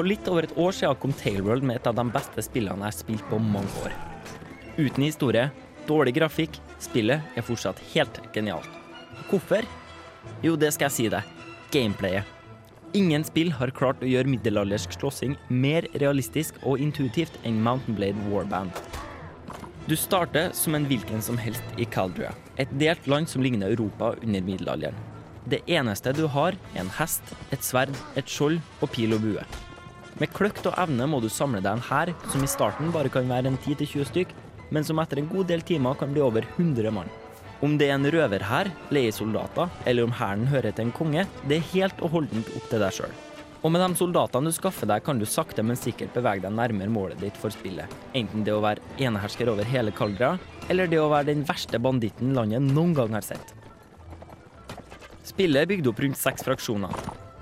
For 0.00 0.08
litt 0.08 0.28
over 0.32 0.46
et 0.46 0.54
år 0.56 0.72
siden 0.72 0.96
kom 0.96 1.10
Tailworld 1.12 1.64
med 1.68 1.76
et 1.76 1.88
av 1.90 1.92
de 1.98 2.02
beste 2.08 2.40
spillene 2.40 2.86
jeg 2.86 2.88
har 2.88 2.94
spilt 2.96 3.26
på 3.28 3.36
mange 3.36 3.82
år. 3.84 3.92
Uten 4.78 5.04
historie, 5.04 5.42
dårlig 5.84 6.14
grafikk, 6.16 6.56
spillet 6.80 7.36
er 7.36 7.44
fortsatt 7.44 7.82
helt 7.90 8.16
genialt. 8.32 8.78
Hvorfor? 9.28 9.68
Jo, 10.40 10.54
det 10.56 10.72
skal 10.72 10.88
jeg 10.88 10.96
si 10.96 11.10
deg. 11.12 11.44
Gameplayet. 11.76 12.24
Ingen 12.96 13.28
spill 13.28 13.52
har 13.52 13.74
klart 13.76 14.00
å 14.00 14.08
gjøre 14.08 14.32
middelaldersk 14.38 14.96
slåssing 14.96 15.36
mer 15.52 15.84
realistisk 15.92 16.56
og 16.64 16.80
intuitivt 16.80 17.36
enn 17.44 17.60
Mountain 17.60 18.00
Blade 18.00 18.32
Warband. 18.32 18.72
Du 19.84 19.98
starter 20.00 20.54
som 20.56 20.80
en 20.80 20.88
hvilken 20.88 21.20
som 21.20 21.36
helst 21.36 21.76
i 21.76 21.84
Caldria, 21.84 22.32
et 22.56 22.72
delt 22.80 23.04
land 23.04 23.28
som 23.28 23.44
ligner 23.44 23.76
Europa 23.76 24.14
under 24.22 24.48
middelalderen. 24.48 25.08
Det 25.44 25.60
eneste 25.68 26.16
du 26.16 26.24
har, 26.24 26.56
er 26.72 26.86
en 26.88 26.94
hest, 26.96 27.34
et 27.52 27.60
sverd, 27.60 27.92
et 28.16 28.38
skjold 28.40 28.62
og 28.80 28.96
pil 28.96 29.12
og 29.12 29.28
bue. 29.28 29.50
Med 30.20 30.28
kløkt 30.36 30.66
og 30.68 30.76
evne 30.76 31.06
må 31.08 31.16
du 31.24 31.30
samle 31.32 31.62
deg 31.64 31.78
en 31.78 31.86
hær 31.86 32.10
som 32.28 32.42
i 32.44 32.48
starten 32.50 32.90
bare 32.92 33.08
kan 33.12 33.28
være 33.30 33.48
en 33.48 33.56
10-20 33.56 34.04
stykk, 34.10 34.34
men 34.70 34.84
som 34.84 35.00
etter 35.00 35.22
en 35.22 35.30
god 35.30 35.48
del 35.48 35.64
timer 35.64 35.96
kan 35.96 36.12
bli 36.12 36.20
over 36.20 36.44
100 36.58 36.92
mann. 36.92 37.08
Om 37.64 37.78
det 37.80 37.88
er 37.88 37.96
en 37.96 38.08
røverhær, 38.12 38.68
leiesoldater, 38.92 39.72
eller 39.88 40.04
om 40.04 40.12
hæren 40.16 40.46
hører 40.48 40.76
til 40.76 40.86
en 40.86 40.92
konge, 40.96 41.24
det 41.48 41.56
er 41.56 41.70
helt 41.72 42.04
og 42.04 42.12
holdent 42.18 42.50
opp 42.52 42.68
til 42.68 42.84
deg 42.84 42.96
sjøl. 42.96 43.16
Og 43.60 43.72
med 43.72 43.82
de 43.84 43.96
soldatene 43.96 44.52
du 44.52 44.56
skaffer 44.56 44.88
deg, 44.88 45.02
kan 45.04 45.20
du 45.20 45.26
sakte, 45.28 45.64
men 45.64 45.76
sikkert 45.76 46.12
bevege 46.16 46.44
deg 46.44 46.52
nærmere 46.56 46.92
målet 46.92 47.20
ditt 47.20 47.40
for 47.40 47.52
spillet. 47.52 47.88
Enten 48.16 48.44
det 48.44 48.52
å 48.56 48.62
være 48.64 48.84
enehersker 49.00 49.52
over 49.52 49.68
hele 49.68 49.92
Kaldra, 49.96 50.34
eller 50.72 50.88
det 50.88 51.00
å 51.00 51.08
være 51.12 51.30
den 51.32 51.46
verste 51.48 51.80
banditten 51.80 52.36
landet 52.36 52.64
noen 52.68 52.92
gang 52.96 53.16
har 53.16 53.24
sett. 53.24 53.56
Spillet 55.24 55.64
er 55.64 55.72
bygd 55.72 55.92
opp 55.92 56.00
rundt 56.04 56.20
seks 56.20 56.44
fraksjoner. 56.44 56.96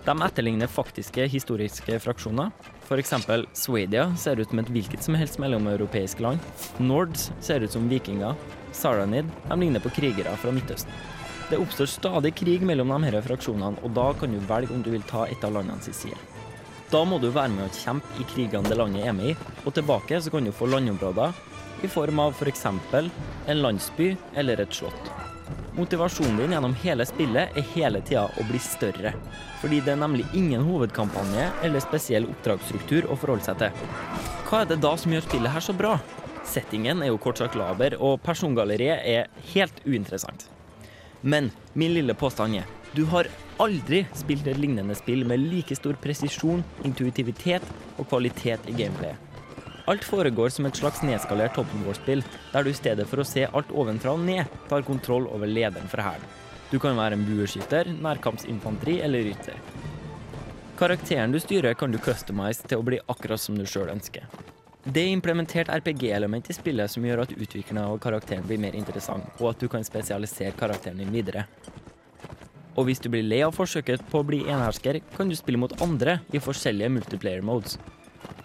De 0.08 0.22
etterligner 0.24 0.66
faktiske 0.66 1.26
historiske 1.28 1.98
fraksjoner. 2.00 2.50
F.eks. 2.88 3.10
Swadia 3.52 4.06
ser 4.16 4.40
ut 4.40 4.48
som 4.48 4.62
et 4.62 4.70
hvilket 4.72 5.04
som 5.04 5.18
helst 5.20 5.36
mellomeuropeisk 5.36 6.22
land. 6.24 6.40
Nords 6.80 7.26
ser 7.44 7.60
ut 7.60 7.74
som 7.74 7.90
vikinger. 7.90 8.32
Saranid 8.72 9.28
de 9.50 9.60
ligner 9.60 9.84
på 9.84 9.92
krigere 9.92 10.32
fra 10.40 10.54
Midtøsten. 10.56 10.96
Det 11.50 11.60
oppstår 11.60 11.92
stadig 11.92 12.32
krig 12.40 12.64
mellom 12.64 12.94
de 12.94 13.10
her 13.10 13.20
fraksjonene, 13.28 13.84
og 13.84 13.92
da 14.00 14.08
kan 14.16 14.32
du 14.32 14.40
velge 14.48 14.72
om 14.72 14.80
du 14.84 14.94
vil 14.96 15.04
ta 15.12 15.26
et 15.28 15.44
av 15.44 15.52
landene 15.52 15.84
sin 15.84 16.00
side. 16.00 16.24
Da 16.88 17.04
må 17.04 17.20
du 17.20 17.28
være 17.28 17.52
med 17.52 17.68
å 17.68 17.76
kjempe 17.76 18.16
i 18.16 18.28
krigene 18.32 18.68
det 18.68 18.80
landet 18.80 19.04
er 19.04 19.16
med 19.16 19.34
i, 19.34 19.38
og 19.66 19.74
tilbake 19.76 20.24
så 20.24 20.32
kan 20.32 20.48
du 20.48 20.56
få 20.56 20.72
landområder 20.72 21.36
i 21.84 21.92
form 21.92 22.24
av 22.24 22.32
f.eks. 22.32 22.64
en 22.64 23.60
landsby 23.60 24.14
eller 24.40 24.64
et 24.64 24.72
slott. 24.72 25.27
Motivasjonen 25.78 26.37
din 26.37 26.52
gjennom 26.52 26.75
hele 26.75 27.04
spillet 27.06 27.54
er 27.54 27.66
hele 27.76 28.00
tida 28.02 28.25
å 28.26 28.44
bli 28.49 28.58
større. 28.58 29.12
Fordi 29.61 29.78
det 29.87 29.92
er 29.92 30.00
nemlig 30.00 30.25
ingen 30.35 30.64
hovedkampanje 30.66 31.44
eller 31.62 31.85
spesiell 31.85 32.26
oppdragsstruktur 32.26 33.06
å 33.06 33.14
forholde 33.14 33.47
seg 33.47 33.61
til. 33.61 33.85
Hva 34.49 34.64
er 34.64 34.73
det 34.73 34.80
da 34.82 34.97
som 34.99 35.14
gjør 35.14 35.28
spillet 35.28 35.54
her 35.54 35.62
så 35.62 35.76
bra? 35.78 35.92
Settingen 36.49 37.04
er 37.04 37.12
jo 37.12 37.20
kort 37.23 37.38
sagt 37.38 37.54
laber, 37.61 37.94
og 38.02 38.18
persongalleriet 38.26 39.06
er 39.06 39.30
helt 39.52 39.78
uinteressant. 39.87 40.49
Men 41.23 41.52
min 41.78 41.94
lille 41.94 42.18
påstand 42.18 42.58
er 42.58 42.66
du 42.97 43.04
har 43.12 43.30
aldri 43.62 44.02
spilt 44.18 44.50
et 44.50 44.58
lignende 44.58 44.99
spill 44.99 45.23
med 45.28 45.47
like 45.47 45.78
stor 45.78 45.94
presisjon, 46.02 46.64
intuitivitet 46.88 47.62
og 47.99 48.08
kvalitet 48.11 48.66
i 48.66 48.75
gameplayet. 48.82 49.27
Alt 49.88 50.04
foregår 50.04 50.50
som 50.52 50.66
et 50.68 50.76
slags 50.76 51.00
nedskalert 51.00 51.57
Open 51.57 51.87
War-spill, 51.87 52.21
der 52.52 52.64
du 52.64 52.68
i 52.68 52.76
stedet 52.76 53.07
for 53.09 53.23
å 53.23 53.25
se 53.25 53.47
alt 53.47 53.71
ovenfra 53.73 54.12
og 54.18 54.21
ned, 54.21 54.45
tar 54.68 54.85
kontroll 54.85 55.25
over 55.33 55.49
lederen 55.49 55.88
for 55.88 56.04
hæren. 56.04 56.26
Du 56.68 56.76
kan 56.83 56.99
være 56.99 57.16
en 57.16 57.25
bueskytter, 57.25 57.88
nærkampsinfanteri 58.04 58.99
eller 59.07 59.25
rytter. 59.30 59.57
Karakteren 60.76 61.33
du 61.33 61.40
styrer, 61.40 61.73
kan 61.73 61.90
du 61.90 61.97
customize 62.04 62.68
til 62.68 62.83
å 62.83 62.85
bli 62.85 63.00
akkurat 63.09 63.40
som 63.40 63.57
du 63.57 63.64
sjøl 63.64 63.88
ønsker. 63.95 64.28
Det 64.85 65.07
er 65.07 65.14
implementert 65.14 65.73
RPG-element 65.73 66.52
i 66.52 66.57
spillet 66.57 66.92
som 66.92 67.07
gjør 67.09 67.25
at 67.25 67.33
utviklingen 67.33 67.80
av 67.87 67.97
karakteren 68.04 68.45
blir 68.45 68.61
mer 68.61 68.76
interessant, 68.76 69.25
og 69.40 69.54
at 69.54 69.64
du 69.64 69.73
kan 69.73 69.88
spesialisere 69.88 70.52
karakteren 70.57 71.00
din 71.00 71.14
videre. 71.16 71.47
Og 72.76 72.87
hvis 72.87 73.00
du 73.00 73.09
blir 73.09 73.25
lei 73.25 73.40
av 73.42 73.57
forsøket 73.57 74.04
på 74.12 74.21
å 74.21 74.28
bli 74.28 74.45
enhersker, 74.45 75.00
kan 75.16 75.33
du 75.33 75.37
spille 75.37 75.59
mot 75.64 75.73
andre 75.83 76.21
i 76.37 76.45
forskjellige 76.45 76.92
multiplayer 76.95 77.40
modes. 77.40 77.80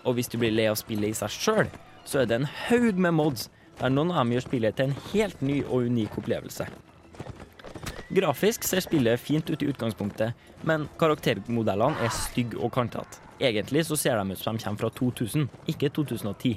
Og 0.04 0.18
hvis 0.18 0.32
du 0.32 0.38
blir 0.42 0.54
lei 0.54 0.68
av 0.72 0.80
spillet 0.80 1.14
i 1.14 1.18
seg 1.18 1.32
sjøl, 1.34 1.70
så 2.06 2.22
er 2.22 2.30
det 2.30 2.42
en 2.42 2.50
haug 2.68 3.00
med 3.00 3.16
mods 3.16 3.50
der 3.80 3.94
noen 3.94 4.12
av 4.12 4.24
dem 4.24 4.36
gjør 4.36 4.48
spillet 4.48 4.78
til 4.78 4.92
en 4.92 4.98
helt 5.14 5.42
ny 5.42 5.62
og 5.64 5.88
unik 5.90 6.18
opplevelse. 6.22 6.68
Grafisk 8.14 8.68
ser 8.68 8.84
spillet 8.86 9.18
fint 9.18 9.48
ut 9.50 9.64
i 9.64 9.70
utgangspunktet, 9.72 10.38
men 10.70 10.86
karaktermodellene 11.02 12.04
er 12.06 12.14
stygge 12.14 12.60
og 12.62 12.70
kantete. 12.76 13.22
Egentlig 13.42 13.88
så 13.88 13.98
ser 13.98 14.20
de 14.20 14.36
ut 14.36 14.40
som 14.40 14.58
de 14.58 14.64
kommer 14.64 14.84
fra 14.84 14.92
2000, 14.94 15.48
ikke 15.74 15.90
2010. 15.96 16.54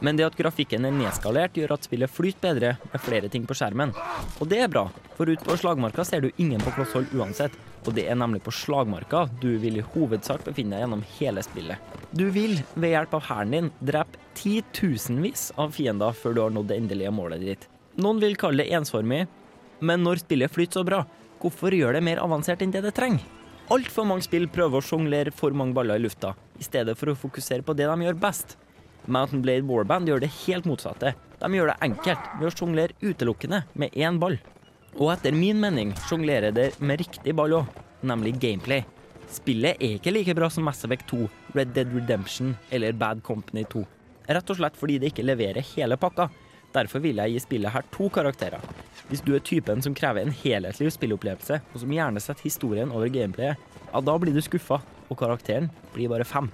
Men 0.00 0.16
det 0.16 0.26
at 0.26 0.36
grafikken 0.36 0.84
er 0.84 0.94
nedskalert, 0.96 1.56
gjør 1.56 1.76
at 1.76 1.84
spillet 1.84 2.12
flyter 2.12 2.40
bedre 2.48 2.72
med 2.92 3.04
flere 3.04 3.28
ting 3.32 3.44
på 3.48 3.56
skjermen. 3.56 3.92
Og 4.40 4.48
det 4.48 4.62
er 4.64 4.72
bra, 4.72 4.86
for 5.16 5.28
ute 5.28 5.44
på 5.44 5.56
slagmarka 5.60 6.04
ser 6.04 6.24
du 6.24 6.30
ingen 6.36 6.64
på 6.64 6.72
kloss 6.76 6.96
uansett. 7.12 7.52
Og 7.86 7.94
det 7.94 8.08
er 8.10 8.18
nemlig 8.18 8.42
på 8.42 8.54
slagmarka 8.54 9.26
du 9.42 9.52
vil 9.62 9.78
i 9.78 9.84
hovedsak 9.94 10.42
befinne 10.46 10.74
deg 10.74 10.84
gjennom 10.84 11.04
hele 11.16 11.44
spillet. 11.46 11.94
Du 12.10 12.26
vil, 12.34 12.58
ved 12.74 12.92
hjelp 12.96 13.14
av 13.18 13.26
hæren 13.28 13.54
din, 13.54 13.70
drepe 13.78 14.22
titusenvis 14.36 15.52
av 15.60 15.72
fiender 15.76 16.16
før 16.16 16.34
du 16.34 16.42
har 16.42 16.54
nådd 16.54 16.70
det 16.72 16.80
endelige 16.82 17.14
målet 17.14 17.44
ditt. 17.46 17.68
Noen 18.02 18.20
vil 18.20 18.36
kalle 18.40 18.64
det 18.64 18.74
ensformig, 18.76 19.24
men 19.80 20.02
når 20.04 20.24
spillet 20.24 20.52
flyter 20.52 20.80
så 20.80 20.84
bra, 20.88 21.04
hvorfor 21.40 21.72
gjør 21.72 21.96
det 21.96 22.04
mer 22.04 22.20
avansert 22.20 22.64
enn 22.64 22.74
det 22.74 22.82
det 22.84 22.94
trenger? 22.96 23.24
Altfor 23.72 24.06
mange 24.06 24.22
spill 24.22 24.46
prøver 24.52 24.78
å 24.78 24.84
sjonglere 24.84 25.32
for 25.34 25.54
mange 25.56 25.74
baller 25.74 25.98
i 25.98 26.04
lufta, 26.04 26.36
i 26.58 26.66
stedet 26.66 26.94
for 26.98 27.10
å 27.10 27.18
fokusere 27.18 27.66
på 27.66 27.74
det 27.74 27.88
de 27.90 28.06
gjør 28.06 28.18
best. 28.22 28.54
Mountain 29.06 29.42
Blade 29.42 29.66
Warband 29.66 30.10
gjør 30.10 30.22
det 30.22 30.34
helt 30.44 30.66
motsatte. 30.66 31.14
De 31.40 31.50
gjør 31.54 31.72
det 31.72 31.80
enkelt 31.86 32.28
ved 32.38 32.48
å 32.48 32.54
sjonglere 32.54 32.96
utelukkende 33.02 33.64
med 33.74 33.94
én 33.94 34.20
ball. 34.22 34.38
Og 34.96 35.10
etter 35.12 35.34
min 35.36 35.58
mening 35.60 35.90
sjonglerer 36.06 36.54
det 36.56 36.70
med 36.80 37.02
riktig 37.02 37.34
ball 37.36 37.52
òg, 37.58 37.66
nemlig 38.06 38.38
gameplay. 38.40 38.86
Spillet 39.28 39.76
er 39.76 39.98
ikke 39.98 40.14
like 40.14 40.34
bra 40.38 40.48
som 40.52 40.64
Mass 40.64 40.86
Effect 40.86 41.10
2, 41.10 41.26
Red 41.56 41.74
Dead 41.76 41.92
Redemption 41.92 42.54
eller 42.72 42.96
Bad 42.96 43.20
Company 43.26 43.66
2. 43.68 43.82
Rett 44.32 44.52
og 44.52 44.58
slett 44.58 44.80
fordi 44.80 44.96
det 45.02 45.12
ikke 45.12 45.26
leverer 45.26 45.66
hele 45.74 45.98
pakka. 46.00 46.30
Derfor 46.72 47.04
vil 47.04 47.20
jeg 47.20 47.34
gi 47.34 47.44
spillet 47.44 47.74
her 47.76 47.84
to 47.92 48.08
karakterer. 48.12 48.64
Hvis 49.10 49.24
du 49.24 49.34
er 49.36 49.44
typen 49.44 49.84
som 49.84 49.94
krever 49.96 50.24
en 50.24 50.34
helhetlig 50.34 50.90
spillopplevelse, 50.96 51.60
og 51.60 51.82
som 51.82 51.92
gjerne 51.92 52.22
setter 52.22 52.48
historien 52.48 52.92
over 52.92 53.12
gameplayet, 53.12 53.60
ja, 53.92 54.00
da 54.00 54.18
blir 54.20 54.32
du 54.32 54.42
skuffa, 54.44 54.80
og 55.06 55.20
karakteren 55.20 55.68
blir 55.94 56.10
bare 56.12 56.26
fem. 56.26 56.48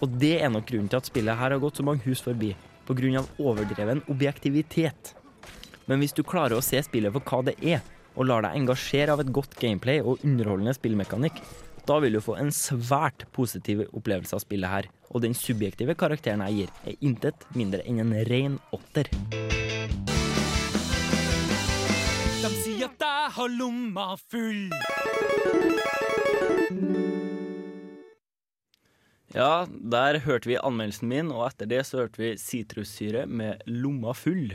Og 0.00 0.16
det 0.18 0.38
er 0.40 0.50
nok 0.50 0.64
grunnen 0.68 0.88
til 0.90 0.98
at 0.98 1.08
spillet 1.12 1.38
her 1.38 1.54
har 1.54 1.62
gått 1.62 1.78
så 1.78 1.86
mange 1.86 2.04
hus 2.08 2.24
forbi, 2.24 2.54
av 2.92 3.28
overdreven 3.40 4.02
objektivitet. 4.10 5.14
Men 5.90 6.02
hvis 6.02 6.14
du 6.14 6.22
klarer 6.22 6.58
å 6.58 6.64
se 6.64 6.78
spillet 6.86 7.12
for 7.14 7.26
hva 7.26 7.42
det 7.50 7.56
er, 7.58 7.82
og 8.14 8.28
lar 8.28 8.44
deg 8.44 8.58
engasjere 8.58 9.14
av 9.14 9.22
et 9.22 9.32
godt 9.34 9.56
gameplay 9.58 10.02
og 10.02 10.22
underholdende 10.22 10.74
spillmekanikk, 10.76 11.40
da 11.88 11.96
vil 11.98 12.14
du 12.14 12.20
få 12.22 12.36
en 12.38 12.52
svært 12.54 13.24
positiv 13.34 13.82
opplevelse 13.90 14.36
av 14.36 14.44
spillet 14.44 14.70
her. 14.70 14.88
Og 15.10 15.24
den 15.24 15.34
subjektive 15.34 15.96
karakteren 15.98 16.44
jeg 16.46 16.60
gir, 16.60 16.74
er 16.86 17.00
intet 17.02 17.46
mindre 17.58 17.82
enn 17.88 17.98
en 18.04 18.14
ren 18.28 18.60
åtter. 18.76 19.10
De 22.42 22.50
sier 22.62 22.86
at 22.86 23.02
jeg 23.02 23.34
har 23.36 23.54
lomma 23.58 24.12
full. 24.22 24.68
Ja, 29.32 29.64
der 29.66 30.20
hørte 30.26 30.50
vi 30.50 30.60
anmeldelsen 30.60 31.08
min, 31.08 31.32
og 31.32 31.48
etter 31.48 31.66
det 31.70 31.86
så 31.88 32.04
hørte 32.04 32.20
vi 32.20 32.34
sitrussyre 32.38 33.24
med 33.26 33.64
lomma 33.66 34.12
full. 34.14 34.52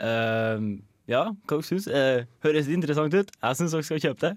Eh, 0.00 0.66
Ja, 1.04 1.26
hva 1.44 1.58
dere 1.58 1.66
syns 1.68 1.84
Uh, 1.84 2.24
Høres 2.40 2.64
det 2.64 2.72
interessant 2.78 3.12
ut? 3.12 3.28
Jeg 3.36 3.56
syns 3.58 3.74
dere 3.76 3.84
skal 3.84 4.00
kjøpe 4.00 4.24
det. 4.24 4.30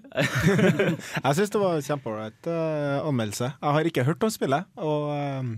Jeg 1.24 1.36
syns 1.38 1.52
det 1.54 1.60
var 1.62 1.78
kjempeålreit 1.86 2.48
uh, 2.52 3.06
anmeldelse. 3.08 3.48
Jeg 3.56 3.76
har 3.78 3.88
ikke 3.88 4.04
hørt 4.04 4.26
om 4.26 4.32
spillet, 4.34 4.66
og 4.76 5.06
eh, 5.14 5.48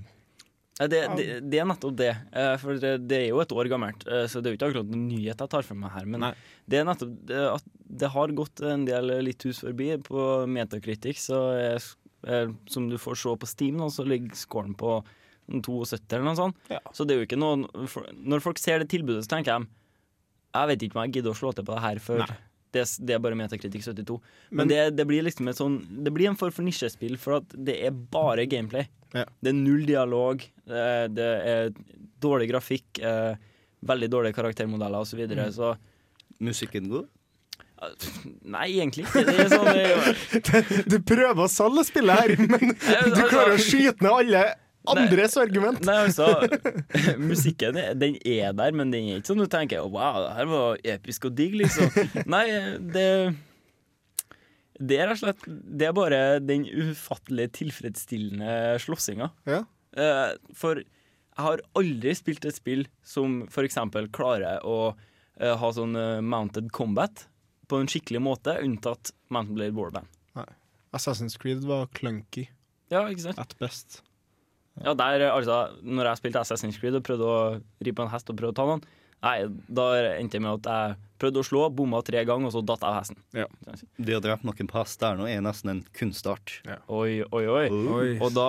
Det, 0.86 1.00
det, 1.18 1.24
det 1.50 1.58
er 1.60 1.66
nettopp 1.66 1.96
det. 1.98 2.12
eh, 2.30 2.54
For 2.62 2.78
det, 2.78 2.92
det 3.10 3.18
er 3.18 3.26
jo 3.32 3.40
et 3.42 3.52
år 3.52 3.68
gammelt, 3.72 4.06
eh, 4.06 4.28
så 4.30 4.38
det 4.40 4.48
er 4.48 4.54
jo 4.54 4.58
ikke 4.60 4.68
akkurat 4.70 4.92
noen 4.94 5.08
nyhet 5.10 5.42
jeg 5.42 5.50
tar 5.56 5.66
for 5.66 5.80
meg 5.82 5.90
her. 5.96 6.06
Men 6.14 6.22
Nei. 6.28 6.30
det 6.70 6.78
er 6.78 6.86
nettopp 6.88 7.34
at 7.56 7.66
det 8.00 8.12
har 8.14 8.36
gått 8.38 8.62
en 8.70 8.86
del 8.86 9.10
litt 9.26 9.42
hus 9.48 9.60
forbi 9.66 9.90
på 10.06 10.28
Metacritic, 10.48 11.18
så 11.26 11.42
eh, 11.58 12.54
som 12.70 12.86
du 12.88 12.94
får 13.02 13.18
se 13.18 13.34
på 13.34 13.50
Steam, 13.50 13.82
nå, 13.82 13.90
så 13.90 14.06
ligger 14.06 14.38
scoren 14.38 14.78
på 14.78 15.00
72 15.50 16.14
eller 16.14 16.30
noe 16.30 16.38
sånt. 16.38 16.56
Ja. 16.70 16.78
Så 16.94 17.02
det 17.02 17.16
er 17.16 17.24
jo 17.24 17.26
ikke 17.26 17.40
noe 17.40 17.64
Når 18.14 18.42
folk 18.44 18.60
ser 18.62 18.78
det 18.84 18.92
tilbudet, 18.94 19.24
så 19.26 19.34
tenker 19.34 19.58
de 19.58 19.66
Jeg 20.54 20.66
vet 20.72 20.82
ikke 20.82 20.96
om 20.98 21.02
jeg 21.06 21.12
gidder 21.18 21.30
å 21.34 21.38
slå 21.38 21.52
til 21.54 21.64
på 21.64 21.74
det 21.76 21.82
her, 21.84 21.98
for 22.02 22.24
det, 22.72 22.80
er- 22.84 23.04
det 23.06 23.14
er 23.14 23.18
bare 23.22 23.34
Metakritikk 23.38 23.82
72. 23.86 24.16
Men, 24.50 24.56
Men- 24.62 24.68
det, 24.68 24.96
det 24.96 25.06
blir 25.06 25.22
liksom 25.26 25.48
et 25.50 25.56
sånn 25.58 25.76
Det 26.04 26.12
blir 26.14 26.28
en 26.30 26.36
form 26.36 26.52
for 26.52 26.62
nisjespill, 26.66 27.16
for 27.18 27.38
at 27.40 27.54
det 27.54 27.78
er 27.86 27.90
bare 27.90 28.46
gameplay. 28.46 28.88
Ja. 29.14 29.24
Det 29.42 29.50
er 29.50 29.56
null 29.58 29.84
dialog, 29.86 30.42
eh, 30.70 31.06
det 31.10 31.30
er 31.54 31.70
dårlig 32.22 32.50
grafikk, 32.50 33.00
eh, 33.02 33.34
veldig 33.86 34.08
dårlige 34.12 34.34
karaktermodeller 34.36 35.00
osv. 35.00 35.10
Så, 35.14 35.16
videre, 35.16 35.46
Mm. 35.48 35.52
så 35.56 35.76
Musikken 36.40 36.88
god? 36.88 37.08
Nei, 38.44 38.66
egentlig 38.76 39.06
ikke. 39.06 39.22
Det 39.24 39.36
er 39.40 39.48
sånn, 39.48 39.68
det 39.72 39.84
er 40.52 40.84
Du 40.92 40.98
prøver 41.00 41.44
å 41.46 41.48
salge 41.48 41.84
spillet 41.88 42.18
her, 42.18 42.34
men 42.36 42.74
du 43.16 43.22
klarer 43.30 43.54
å 43.56 43.60
skyte 43.60 44.02
ned 44.04 44.12
alle 44.12 44.42
andres 44.88 45.36
argument. 45.36 45.82
Nei, 45.84 45.96
altså 46.06 46.26
Musikken 47.30 47.76
den 48.00 48.16
er 48.24 48.54
der, 48.56 48.72
men 48.72 48.90
den 48.94 49.08
er 49.10 49.18
ikke 49.20 49.32
sånn 49.32 49.42
du 49.42 49.48
tenker 49.52 49.84
Wow, 49.84 50.22
det 50.24 50.32
her 50.38 50.48
var 50.50 50.80
episk 50.94 51.26
og 51.28 51.34
digg, 51.36 51.58
liksom. 51.60 51.90
Nei, 52.30 52.44
det 52.94 53.06
Det 54.80 54.96
er 54.96 55.10
rett 55.10 55.18
og 55.18 55.24
slett 55.26 55.44
Det 55.76 55.88
er 55.90 55.96
bare 55.96 56.20
den 56.40 56.64
ufattelig 56.64 57.50
tilfredsstillende 57.58 58.78
slåssinga. 58.80 59.28
Ja. 59.50 59.62
Eh, 59.96 60.32
For 60.56 60.80
jeg 60.80 61.44
har 61.46 61.62
aldri 61.78 62.12
spilt 62.16 62.44
et 62.48 62.56
spill 62.56 62.86
som 63.06 63.42
eksempel 63.48 64.08
klarer 64.12 64.64
å 64.66 64.94
eh, 65.40 65.54
ha 65.56 65.70
sånn 65.72 65.96
eh, 65.96 66.20
mounted 66.24 66.70
combat 66.76 67.26
på 67.70 67.78
en 67.80 67.86
skikkelig 67.88 68.20
måte, 68.24 68.56
unntatt 68.64 69.12
Mountain 69.30 69.54
Blade 69.56 69.76
Warband. 69.76 70.08
Assassin's 70.90 71.36
Creed 71.38 71.62
var 71.62 71.86
clunky 71.94 72.48
Ja, 72.90 73.04
ikke 73.06 73.28
sant? 73.28 73.38
at 73.38 73.52
best. 73.62 74.00
Ja, 74.84 74.94
der, 74.96 75.26
altså, 75.34 75.58
når 75.84 76.08
jeg 76.12 76.20
spilte 76.22 76.40
Assassin's 76.40 76.78
Creed 76.80 76.94
og 76.96 77.04
prøvde 77.04 77.28
å 77.28 77.38
ri 77.84 77.92
på 77.92 78.02
en 78.06 78.12
hest 78.14 78.30
og 78.32 78.38
prøvde 78.40 78.54
å 78.54 78.58
ta 78.60 78.66
noen, 78.70 78.82
nei, 79.20 79.36
da 79.68 79.86
endte 80.16 80.38
jeg 80.38 80.44
med 80.46 80.60
at 80.66 80.70
jeg 80.72 80.98
prøvde 81.20 81.42
å 81.42 81.44
slå, 81.44 81.66
bomma 81.76 82.00
tre 82.06 82.22
ganger, 82.24 82.48
og 82.48 82.54
så 82.54 82.62
datt 82.64 82.80
jeg 82.80 82.88
av 82.88 82.96
hesten. 82.96 83.18
Ja. 83.36 83.44
Det 84.00 84.16
å 84.16 84.22
drepe 84.24 84.48
noen 84.48 84.70
på 84.70 84.78
hest 84.80 85.00
der 85.02 85.18
nå 85.20 85.26
er 85.28 85.42
nesten 85.44 85.74
en 85.74 85.82
kunstart. 85.98 86.60
Oi, 86.88 87.20
oi, 87.28 87.42
oi. 87.44 87.66
Oi. 87.68 88.06
Og 88.24 88.32
da 88.32 88.46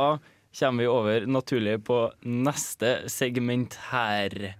kommer 0.55 0.83
vi 0.85 0.87
over 0.91 1.27
naturlig 1.27 1.77
på 1.87 1.97
neste 2.23 3.01
segment 3.11 3.75
her. 3.91 4.53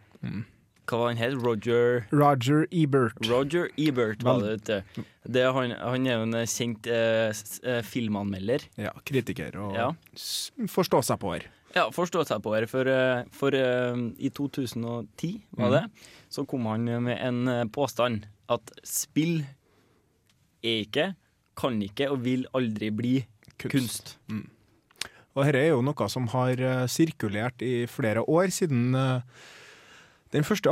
Hva 0.91 0.97
var 0.99 1.13
han 1.13 1.19
het? 1.21 1.37
Roger 1.39 2.01
Roger 2.11 2.65
Ebert. 2.75 3.15
Roger 3.29 3.69
Ebert, 3.79 4.23
var 4.27 4.41
det. 4.43 4.51
vet 4.57 4.67
du. 4.97 5.03
Det, 5.23 5.43
er 5.45 5.53
han, 5.55 5.71
han 5.79 6.07
er 6.09 6.17
jo 6.17 6.25
en 6.27 6.35
kjent 6.51 6.87
eh, 6.91 7.31
eh, 7.63 7.79
filmanmelder. 7.87 8.65
Ja, 8.81 8.91
kritiker 9.07 9.55
og 9.63 9.77
Ja. 9.79 9.87
forstå 10.67 10.99
seg 11.07 11.21
på 11.23 11.31
her. 11.37 11.47
Ja, 11.75 11.85
forstå 11.93 12.23
seg 12.27 12.41
på 12.43 12.53
her. 12.55 12.67
For, 12.69 12.87
eh, 12.87 13.23
for 13.35 13.55
eh, 13.55 14.01
i 14.19 14.31
2010, 14.33 15.31
var 15.59 15.75
det, 15.75 15.83
så 16.31 16.45
kom 16.47 16.67
han 16.69 16.87
med 17.05 17.17
en 17.17 17.47
eh, 17.47 17.67
påstand 17.71 18.27
at 18.51 18.73
spill 18.87 19.41
er 20.61 20.83
ikke, 20.83 21.11
kan 21.57 21.79
ikke 21.83 22.09
og 22.11 22.21
vil 22.25 22.43
aldri 22.57 22.91
bli 22.95 23.15
kunst. 23.61 24.17
Og 25.31 25.45
dette 25.45 25.61
er 25.61 25.71
jo 25.71 25.83
noe 25.85 26.07
som 26.11 26.27
har 26.33 26.59
sirkulert 26.91 27.63
i 27.63 27.85
flere 27.87 28.25
år 28.27 28.51
siden 28.51 28.95
eh, 28.97 29.23
den 30.31 30.45
første 30.47 30.71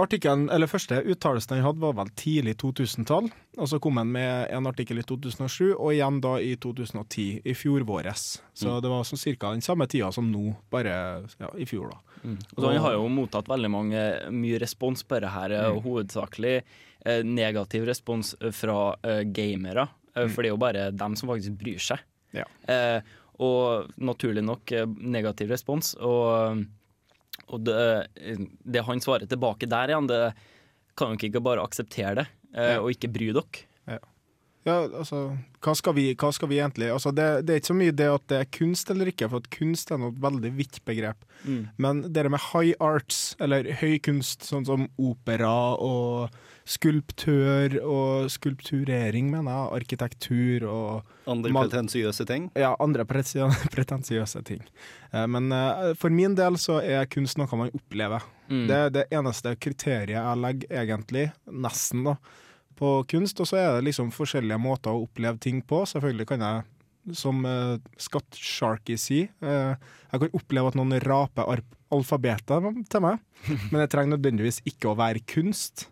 første 0.71 0.99
uttalelsen 1.03 1.57
han 1.57 1.65
hadde, 1.65 1.81
var 1.83 1.95
vel 1.97 2.11
tidlig 2.15 2.55
2000-tall. 2.61 3.29
Og 3.59 3.67
så 3.67 3.79
kom 3.83 3.99
han 3.99 4.11
med 4.11 4.47
en 4.55 4.69
artikkel 4.69 5.01
i 5.01 5.03
2007, 5.03 5.75
og 5.75 5.91
igjen 5.91 6.21
da 6.23 6.37
i 6.39 6.53
2010, 6.55 7.41
i 7.43 7.55
fjor 7.57 7.83
våres. 7.87 8.41
Så 8.55 8.79
det 8.79 8.91
var 8.91 9.03
sånn 9.07 9.19
cirka 9.19 9.51
den 9.51 9.65
samme 9.65 9.87
tida 9.91 10.11
som 10.15 10.29
nå, 10.31 10.53
bare 10.71 10.95
ja, 11.41 11.51
i 11.59 11.67
fjor, 11.67 11.91
da. 11.91 11.99
Og 12.23 12.57
så 12.59 12.71
han 12.71 12.81
har 12.83 12.95
jo 12.95 13.07
mottatt 13.11 13.51
veldig 13.51 13.71
mange, 13.71 14.03
mye 14.31 14.59
respons 14.63 15.03
på 15.03 15.19
dette, 15.19 15.33
her, 15.35 15.55
og 15.73 15.83
hovedsakelig 15.85 16.55
eh, 16.59 17.23
negativ 17.27 17.87
respons 17.89 18.35
fra 18.55 18.79
eh, 19.03 19.23
gamere. 19.27 19.89
Eh, 20.15 20.27
For 20.31 20.43
det 20.43 20.51
er 20.51 20.55
jo 20.55 20.61
bare 20.61 20.89
dem 20.95 21.19
som 21.19 21.31
faktisk 21.31 21.59
bryr 21.59 21.83
seg. 21.83 22.03
Ja. 22.35 22.47
Eh, 22.71 22.99
og 23.43 23.91
naturlig 24.03 24.43
nok 24.43 24.71
eh, 24.75 24.87
negativ 24.99 25.51
respons. 25.51 25.93
Og, 25.99 26.63
og 27.47 27.63
det, 27.67 27.79
det 28.63 28.85
han 28.87 29.01
svarer 29.03 29.29
tilbake 29.29 29.69
der 29.69 29.93
igjen, 29.93 30.09
det 30.09 30.21
kan 30.99 31.15
dere 31.15 31.29
ikke 31.29 31.43
bare 31.45 31.63
akseptere 31.63 32.15
det, 32.19 32.27
eh, 32.55 32.77
og 32.77 32.91
ikke 32.93 33.11
bry 33.13 33.31
dere. 33.35 33.65
Ja, 34.67 34.81
altså, 34.83 35.37
hva 35.63 35.73
skal 35.77 35.95
vi, 35.95 36.09
hva 36.19 36.29
skal 36.35 36.49
vi 36.51 36.57
egentlig 36.59 36.89
altså, 36.91 37.13
det, 37.15 37.45
det 37.47 37.53
er 37.53 37.61
ikke 37.61 37.71
så 37.71 37.77
mye 37.79 37.95
det 37.95 38.09
at 38.11 38.25
det 38.31 38.39
er 38.41 38.49
kunst 38.57 38.91
eller 38.91 39.07
ikke, 39.11 39.29
for 39.31 39.39
at 39.43 39.49
kunst 39.55 39.91
er 39.95 40.01
noe 40.01 40.11
veldig 40.19 40.51
vidt 40.57 40.81
begrep. 40.87 41.23
Mm. 41.45 41.61
Men 41.79 42.01
det 42.11 42.25
med 42.29 42.43
high 42.51 42.75
arts, 42.83 43.35
eller 43.39 43.69
høy 43.79 43.97
kunst, 44.03 44.43
sånn 44.47 44.67
som 44.67 44.89
opera 44.99 45.53
og 45.79 46.35
skulptør 46.69 47.79
og 47.81 48.27
skulpturering, 48.29 49.29
mener 49.31 49.55
jeg, 49.55 49.79
arkitektur 49.79 50.65
og 50.69 51.15
Andre 51.29 51.53
pretensiøse 51.55 52.25
ting. 52.29 52.49
ja, 52.59 52.75
andre 52.79 53.05
pretensiøse 53.09 54.43
ting. 54.45 54.61
Eh, 55.11 55.25
Men 55.27 55.51
eh, 55.55 55.93
for 55.99 56.13
min 56.13 56.35
del 56.37 56.59
så 56.61 56.79
er 56.83 57.09
kunst 57.09 57.39
noe 57.39 57.49
man 57.57 57.73
opplever. 57.73 58.25
Mm. 58.49 58.67
Det 58.69 58.77
er 58.83 58.93
det 58.93 59.07
eneste 59.13 59.55
kriteriet 59.61 60.17
jeg 60.19 60.43
legger, 60.43 60.75
egentlig, 60.83 61.25
nesten, 61.49 62.05
da, 62.11 62.15
på 62.79 62.93
kunst. 63.11 63.39
Og 63.43 63.49
så 63.49 63.59
er 63.59 63.69
det 63.77 63.87
liksom 63.89 64.13
forskjellige 64.15 64.61
måter 64.61 64.95
å 64.95 65.05
oppleve 65.05 65.39
ting 65.43 65.61
på. 65.65 65.83
Selvfølgelig 65.89 66.29
kan 66.31 66.45
jeg, 66.45 66.65
som 67.19 67.43
uh, 67.45 67.77
Scott 67.99 68.39
Sharky 68.39 68.97
sier, 68.99 69.31
Uh, 69.43 69.75
jeg 70.09 70.23
kan 70.23 70.39
oppleve 70.39 70.71
at 70.71 70.77
noen 70.79 70.97
raper 71.03 71.61
alfabetet 71.93 72.65
til 72.89 73.03
meg, 73.05 73.21
men 73.69 73.81
det 73.81 73.91
trenger 73.93 74.15
nødvendigvis 74.15 74.63
ikke 74.69 74.89
å 74.89 74.97
være 74.97 75.21
kunst. 75.29 75.85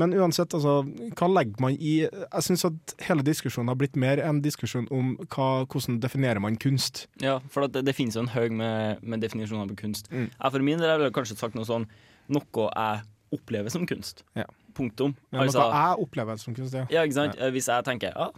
Men 0.00 0.14
uansett, 0.16 0.54
altså, 0.56 0.80
hva 1.14 1.28
legger 1.30 1.60
man 1.62 1.76
i 1.78 1.92
Jeg 2.02 2.42
syns 2.42 2.66
at 2.66 2.94
hele 3.06 3.22
diskusjonen 3.26 3.70
har 3.70 3.78
blitt 3.78 3.98
mer 4.00 4.18
en 4.24 4.40
diskusjon 4.42 4.88
om 4.94 5.12
hva, 5.28 5.48
hvordan 5.70 6.00
definerer 6.02 6.42
man 6.42 6.58
kunst. 6.58 7.04
Ja, 7.22 7.36
for 7.50 7.68
det, 7.68 7.84
det 7.86 7.94
finnes 7.94 8.18
jo 8.18 8.24
en 8.24 8.32
haug 8.34 8.56
med, 8.58 9.04
med 9.06 9.22
definisjoner 9.22 9.70
på 9.70 9.84
kunst. 9.84 10.10
Mm. 10.10 10.32
Jeg 10.32 10.56
for 10.56 10.66
min 10.66 10.82
del 10.82 10.98
ville 10.98 11.14
kanskje 11.14 11.38
sagt 11.38 11.58
noe 11.58 11.68
sånn 11.68 11.86
Noe 12.32 12.66
jeg 12.72 13.02
opplever 13.34 13.72
som 13.72 13.86
kunst. 13.86 14.22
Ja. 14.38 14.46
Punktum. 14.74 15.14
Men 15.30 15.44
Altså, 15.46 15.60
noe 15.62 15.72
jeg 15.78 16.04
opplever 16.06 16.38
som 16.40 16.54
kunst, 16.56 16.74
ja. 16.74 16.86
ja, 16.90 17.02
ikke 17.06 17.14
sant? 17.20 17.36
Hvis 17.54 17.68
jeg 17.70 17.84
tenker 17.86 18.14
ja, 18.14 18.30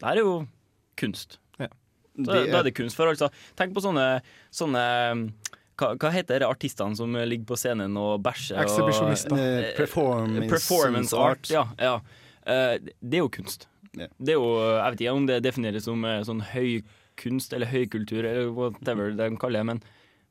det 0.00 0.08
her 0.08 0.20
er 0.20 0.24
jo 0.24 0.36
kunst. 0.98 1.38
Ja. 1.60 1.68
Så, 2.16 2.24
Det 2.26 2.50
Da 2.52 2.58
er- 2.58 2.62
det 2.66 2.74
kunst 2.74 2.96
for, 2.98 3.06
altså. 3.10 3.30
Tenk 3.56 3.74
på 3.74 3.82
sånne, 3.84 4.20
sånne 4.54 4.82
hva, 5.78 5.88
hva 5.98 6.10
heter 6.14 6.38
de 6.42 6.46
artistene 6.46 6.94
som 6.96 7.12
ligger 7.14 7.46
på 7.46 7.56
scenen 7.58 7.96
og 7.98 8.22
bæsjer? 8.22 8.60
Ekshibisjonister. 8.62 9.34
Eh, 9.38 9.70
performance, 9.76 10.48
Performance 10.50 11.16
art. 11.18 11.50
Ja, 11.50 11.64
ja. 11.78 11.96
Eh, 12.46 12.78
det 13.02 13.18
er 13.18 13.24
jo 13.24 13.28
kunst. 13.28 13.66
Yeah. 13.96 14.08
Det 14.18 14.34
er 14.34 14.38
jo, 14.38 14.46
Jeg 14.58 14.90
vet 14.92 15.00
ikke 15.04 15.14
om 15.14 15.26
det 15.26 15.42
defineres 15.42 15.84
som 15.86 16.04
eh, 16.04 16.20
sånn 16.26 16.42
høykunst 16.50 17.52
eller 17.54 17.66
høykultur 17.70 18.24
eller 18.24 18.50
whatever 18.54 19.12
de 19.14 19.28
kaller 19.38 19.60
det, 19.62 19.66
men, 19.66 19.82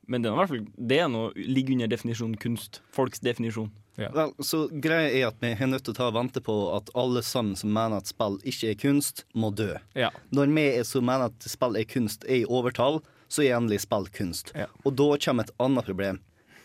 men 0.07 0.23
det 0.23 0.31
er 0.31 0.65
Det 0.75 0.99
er 0.99 1.07
noe, 1.11 1.31
ligger 1.35 1.77
under 1.77 1.91
definisjonen 1.91 2.37
kunst. 2.37 2.81
Folks 2.91 3.23
definisjon. 3.23 3.71
Vel, 3.95 4.31
så 4.41 4.65
greia 4.81 5.09
er 5.11 5.27
at 5.27 5.37
vi 5.41 5.51
er 5.53 5.69
nødt 5.69 5.83
til 5.85 5.93
å 5.93 5.97
ta 5.97 6.07
og 6.09 6.15
vente 6.15 6.41
på 6.41 6.53
at 6.73 6.89
alle 6.97 7.21
sammen 7.25 7.57
som 7.59 7.73
mener 7.75 8.01
at 8.01 8.09
spill 8.09 8.39
ikke 8.41 8.71
er 8.71 8.79
kunst, 8.81 9.23
må 9.37 9.51
dø. 9.53 9.75
Ja. 9.93 10.09
Når 10.33 10.49
vi 10.55 10.65
er 10.79 10.87
som 10.87 11.05
mener 11.05 11.29
at 11.29 11.45
spill 11.45 11.77
er 11.77 11.85
kunst, 11.85 12.25
er 12.25 12.41
i 12.41 12.47
overtall, 12.49 13.03
så 13.29 13.45
er 13.45 13.57
endelig 13.59 13.83
spill 13.85 14.09
kunst. 14.13 14.53
Ja. 14.57 14.67
Og 14.83 14.97
da 14.97 15.11
kommer 15.21 15.45
et 15.45 15.53
annet 15.61 15.89
problem. 15.89 16.21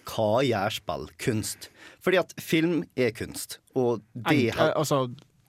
Hva 0.09 0.41
gjør 0.47 0.79
spill 0.79 1.09
kunst? 1.21 1.69
Fordi 2.01 2.23
at 2.23 2.33
film 2.41 2.81
er 2.97 3.13
kunst, 3.13 3.59
og 3.77 4.01
det, 4.15 4.55
Enk, 4.55 4.61
altså, 4.73 5.03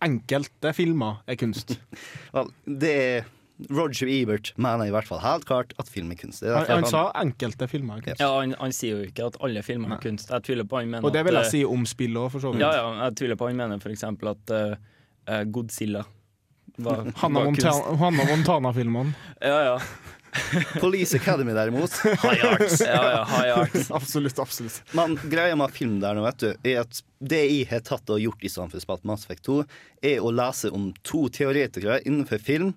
enkelte 0.04 0.76
filmer 0.76 1.24
er 1.32 1.40
kunst. 1.40 1.78
vel, 2.36 2.52
det 2.68 2.96
er 3.00 3.30
Roger 3.68 4.08
Ebert 4.08 4.54
mener 4.56 4.88
i 4.88 4.92
hvert 4.94 5.08
fall 5.10 5.20
helt 5.20 5.44
klart 5.46 5.74
at 5.82 5.90
film 5.92 6.12
er 6.14 6.16
kunst. 6.22 6.44
Er 6.44 6.54
Han, 6.56 6.66
han 6.70 6.84
han- 6.84 6.92
sa 6.94 7.02
enkelte 7.20 7.68
filmer 7.68 7.98
er 7.98 8.06
kunst. 8.06 8.22
Ja, 8.24 8.30
han, 8.40 8.54
han 8.60 8.72
sier 8.72 9.02
jo 9.02 9.08
ikke 9.10 9.26
at 9.28 9.36
alle 9.44 9.64
filmer 9.68 9.98
er 9.98 10.00
kunst. 10.04 10.30
Jeg 10.32 10.44
tviler 10.48 10.64
på 10.70 10.80
han 10.80 10.88
mener 10.94 11.04
Og 11.04 11.12
det 11.14 11.26
vil 11.28 11.36
at, 11.36 11.44
jeg 11.50 11.52
si 11.52 11.66
om 11.66 11.84
spill 11.86 12.16
òg, 12.22 12.30
for 12.32 12.40
så 12.40 12.54
vidt. 12.54 12.64
Ja, 12.64 12.72
ja, 12.78 12.86
jeg 13.04 13.18
tviler 13.20 13.36
på 13.36 13.50
han 13.52 13.60
mener 13.60 13.82
for 13.84 13.92
eksempel 13.92 14.32
at 14.32 14.54
eh, 14.56 15.44
Godzilla 15.52 16.06
var, 16.80 17.04
Hanna, 17.20 17.40
var 17.44 17.46
kunst. 17.52 17.66
Montana, 17.68 17.98
Hanna 18.00 18.24
Montana-filmene. 18.32 19.14
Ja, 19.44 19.60
ja. 19.74 19.78
Police 20.80 21.18
Academy, 21.18 21.54
derimot, 21.58 21.92
high 22.24 22.46
arts. 22.46 22.82
Ja, 22.82 23.04
ja, 23.12 23.22
high 23.26 23.58
arts. 23.58 23.92
Absolutt, 24.00 24.40
absolutt. 24.40 24.82
Men 24.98 25.18
greia 25.30 25.56
med 25.58 25.74
film 25.74 26.00
der 26.04 26.18
nå, 26.18 26.26
vet 26.28 26.44
du, 26.44 26.50
er 26.64 26.84
at 26.84 27.04
det 27.20 27.42
jeg 27.50 27.66
har 27.68 27.82
tatt 27.84 28.10
og 28.14 28.22
gjort 28.24 28.44
i 28.48 28.50
for 28.50 29.02
Mass 29.04 29.26
Effect 29.26 29.44
2, 29.44 29.56
er 30.08 30.22
å 30.24 30.32
lese 30.32 30.70
om 30.72 30.90
to 31.04 31.26
teoretikere 31.28 32.00
innenfor 32.08 32.40
film. 32.40 32.72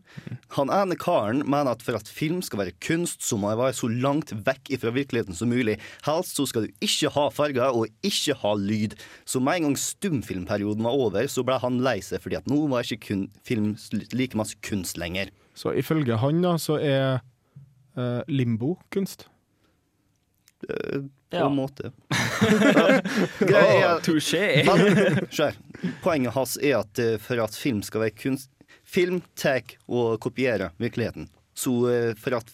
Han 0.56 0.72
ene 0.74 0.96
karen 0.98 1.44
mener 1.46 1.76
at 1.76 1.84
for 1.86 1.94
at 1.94 2.10
film 2.10 2.40
skal 2.42 2.64
være 2.64 2.74
kunst, 2.82 3.22
så 3.22 3.38
må 3.38 3.52
jeg 3.52 3.60
være 3.60 3.78
så 3.78 3.90
langt 3.92 4.34
vekk 4.34 4.72
fra 4.82 4.94
virkeligheten 4.96 5.38
som 5.38 5.52
mulig. 5.52 5.78
Helst 6.08 6.40
så 6.40 6.48
skal 6.50 6.66
du 6.66 6.82
ikke 6.82 7.12
ha 7.14 7.28
farger 7.30 7.78
og 7.78 7.86
ikke 8.02 8.34
ha 8.42 8.56
lyd. 8.58 8.98
Så 9.24 9.38
med 9.38 9.60
en 9.60 9.70
gang 9.70 9.78
stumfilmperioden 9.78 10.82
var 10.88 10.98
over, 11.06 11.30
så 11.30 11.46
ble 11.46 11.60
han 11.62 11.78
lei 11.86 12.00
seg 12.02 12.24
fordi 12.24 12.40
at 12.40 12.50
nå 12.50 12.64
var 12.72 12.82
ikke 12.82 13.12
kun 13.12 13.28
film 13.46 13.76
like 14.10 14.38
masse 14.38 14.58
kunst 14.66 14.98
lenger. 14.98 15.30
Så 15.54 15.74
ifølge 15.78 16.16
han 16.18 16.42
da, 16.42 16.56
så 16.58 16.80
er 16.80 17.20
eh, 17.96 18.22
limbo 18.28 18.76
kunst. 18.92 19.28
Eh, 20.68 21.00
På 21.32 21.36
Ja. 21.38 21.46
en 21.46 21.56
måte. 21.56 21.92
Greia 23.38 23.94
er 23.96 24.00
Touché. 24.04 24.64
Poenget 26.02 26.34
hans 26.34 26.58
er 26.60 26.76
at 26.82 26.98
eh, 27.00 27.16
for 27.18 27.40
at 27.40 27.56
film 27.56 27.82
skal 27.82 28.04
være 28.06 28.16
kunst 28.22 28.50
Film 28.84 29.22
tar 29.38 29.62
og 29.88 30.18
kopierer 30.20 30.72
virkeligheten. 30.82 31.28
Så 31.56 31.70
for 32.20 32.34
at 32.36 32.50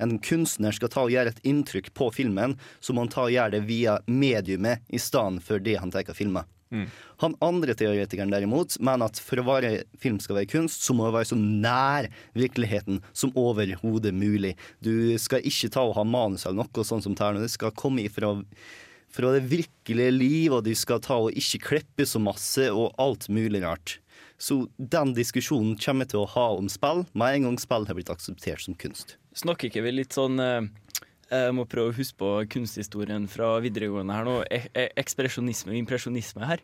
en 0.00 0.18
kunstner 0.24 0.72
skal 0.72 0.88
ta 0.92 1.02
og 1.04 1.10
gjøre 1.12 1.32
et 1.34 1.40
inntrykk 1.48 1.90
på 1.96 2.06
filmen, 2.14 2.54
så 2.80 2.94
må 2.94 3.02
han 3.04 3.10
ta 3.12 3.26
og 3.26 3.32
gjøre 3.34 3.56
det 3.58 3.62
via 3.68 3.98
mediumet 4.08 4.80
i 4.88 5.00
stedet 5.02 5.42
for 5.44 5.60
det 5.60 5.74
han 5.82 5.92
tar 5.92 6.06
og 6.08 6.16
filmer. 6.16 6.46
Han 7.22 7.36
andre 7.44 7.76
teoretikeren 7.78 8.32
derimot 8.32 8.78
mener 8.84 9.10
at 9.10 9.20
for 9.22 9.40
å 9.40 9.46
være 9.46 9.84
film 10.02 10.18
skal 10.22 10.40
være 10.40 10.50
kunst, 10.52 10.84
så 10.84 10.96
må 10.96 11.06
det 11.06 11.16
være 11.16 11.30
så 11.32 11.38
nær 11.40 12.10
virkeligheten 12.36 13.02
som 13.16 13.34
overhodet 13.38 14.14
mulig. 14.16 14.56
Du 14.84 15.16
skal 15.22 15.46
ikke 15.46 15.72
ta 15.72 15.86
og 15.86 15.96
ha 15.98 16.04
manus 16.06 16.46
eller 16.46 16.64
noe 16.64 16.86
sånn 16.86 17.04
som 17.04 17.16
tærne. 17.16 17.44
Det 17.44 17.54
skal 17.54 17.74
komme 17.76 18.04
ifra 18.06 18.34
fra 19.16 19.32
det 19.32 19.46
virkelige 19.48 20.12
liv, 20.12 20.52
og 20.52 20.66
du 20.66 20.74
skal 20.76 21.00
ta 21.00 21.16
og 21.24 21.36
ikke 21.38 21.62
klippe 21.70 22.06
så 22.08 22.20
masse, 22.20 22.66
og 22.68 22.92
alt 23.00 23.30
mulig 23.32 23.62
rart. 23.64 23.98
Så 24.36 24.66
den 24.76 25.14
diskusjonen 25.16 25.78
kommer 25.80 26.04
jeg 26.04 26.12
til 26.12 26.24
å 26.24 26.30
ha 26.34 26.48
om 26.58 26.68
spill, 26.68 27.06
med 27.16 27.38
en 27.38 27.48
gang 27.48 27.60
spill 27.60 27.86
har 27.88 27.96
blitt 27.96 28.12
akseptert 28.12 28.66
som 28.66 28.76
kunst. 28.76 29.16
Snakker 29.36 29.70
ikke 29.70 29.84
vi 29.86 29.94
litt 29.94 30.16
sånn 30.16 30.40
eh, 30.42 30.68
Jeg 31.26 31.54
må 31.58 31.64
prøve 31.66 31.90
å 31.90 31.96
huske 31.96 32.18
på 32.20 32.30
kunsthistorien 32.54 33.26
fra 33.30 33.56
videregående 33.64 34.14
her 34.14 34.26
nå. 34.28 34.38
E 34.46 34.62
e 34.70 34.88
ekspresjonisme 35.02 35.72
og 35.74 35.80
impresjonisme 35.80 36.46
her. 36.46 36.62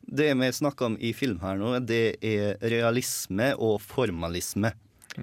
Det 0.00 0.30
vi 0.32 0.50
snakker 0.56 0.86
om 0.86 0.98
i 1.00 1.12
film 1.12 1.40
her 1.44 1.58
nå, 1.60 1.74
det 1.84 2.16
er 2.24 2.56
realisme 2.72 3.52
og 3.60 3.82
formalisme. 3.84 4.72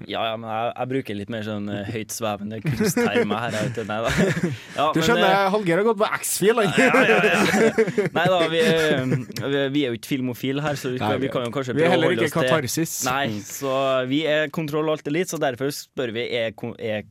Ja, 0.04 0.20
ja, 0.28 0.34
men 0.36 0.50
jeg, 0.50 0.72
jeg 0.74 0.88
bruker 0.90 1.16
litt 1.16 1.30
mer 1.32 1.44
sånn 1.46 1.70
høyt 1.70 1.88
høytsvevende 1.94 2.58
kunsttermer 2.60 3.40
her. 3.46 3.54
Vet, 3.56 3.78
ikke. 3.78 3.84
nei, 3.88 3.96
da. 4.04 4.10
Ja, 4.76 4.88
Du 4.92 4.98
men, 5.00 5.06
skjønner, 5.08 5.28
eh, 5.30 5.46
Hallgeir 5.54 5.80
har 5.80 5.86
gått 5.88 6.00
på 6.02 6.10
X-Fil, 6.18 6.60
han. 6.60 6.74
ja, 6.76 7.02
ja, 7.08 7.16
ja. 7.30 8.10
Nei 8.18 8.26
da, 8.32 8.40
vi, 8.52 8.60
eh, 8.60 9.14
vi, 9.40 9.62
vi 9.72 9.84
er 9.86 9.94
jo 9.94 10.00
ikke 10.00 10.12
filmofil 10.12 10.60
her, 10.64 10.76
så 10.80 10.92
vi, 10.92 11.00
Nei, 11.00 11.14
vi 11.24 11.32
kan 11.32 11.46
jo 11.48 11.54
kanskje 11.54 11.72
er 11.72 11.80
prøve 11.80 11.88
å 11.88 11.94
heller 11.94 12.12
holde 12.12 12.18
ikke 12.20 12.28
oss 12.28 12.36
til 12.36 12.50
katarsis. 12.50 12.94
Nei, 13.08 13.24
så 13.46 13.78
vi 14.10 14.20
er 14.36 14.52
Kontroll 14.54 14.92
Alt 14.92 15.08
Elite, 15.10 15.32
så 15.32 15.40
derfor 15.42 15.72
spør 15.74 16.12
vi 16.18 16.28
er, 16.42 16.52
er, 16.92 17.08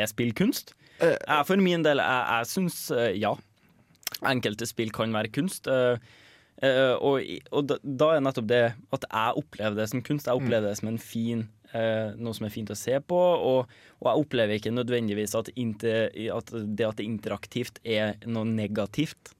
er 0.00 0.10
spill 0.10 0.32
kunst. 0.38 0.72
Eh, 1.00 1.16
Jeg, 1.28 1.46
for 1.48 1.56
min 1.60 1.82
del, 1.84 1.98
jeg, 1.98 2.22
jeg 2.30 2.46
syns 2.52 2.78
eh, 2.96 3.12
ja. 3.20 3.34
Enkelte 4.24 4.66
spill 4.68 4.92
kan 4.94 5.12
være 5.12 5.28
kunst. 5.34 5.66
eh, 5.68 5.98
eh, 6.62 6.94
og 6.96 7.20
og 7.52 7.66
da, 7.68 7.76
da 7.84 8.14
er 8.16 8.24
nettopp 8.24 8.48
det 8.48 8.62
at 8.96 9.04
jeg 9.10 9.36
opplever 9.42 9.76
det 9.76 9.88
som 9.92 10.02
kunst. 10.02 10.26
Jeg 10.30 10.36
Mm. 10.38 10.42
opplever 10.46 10.68
det 10.70 10.78
som 10.78 10.88
en 10.88 10.98
fin 11.02 11.48
eh, 11.74 12.14
noe 12.16 12.32
som 12.32 12.46
er 12.46 12.54
fint 12.54 12.70
å 12.72 12.76
se 12.78 12.96
på, 13.04 13.16
og, 13.18 13.66
og 14.00 14.06
jeg 14.08 14.22
opplever 14.24 14.56
ikke 14.56 14.72
nødvendigvis 14.72 15.34
at, 15.36 15.50
inter, 15.56 16.08
at 16.32 16.52
det 16.54 16.86
at 16.86 16.96
det 16.96 17.04
er 17.04 17.10
interaktivt 17.10 17.80
er 17.84 18.14
noe 18.24 18.46
negativt. 18.48 19.34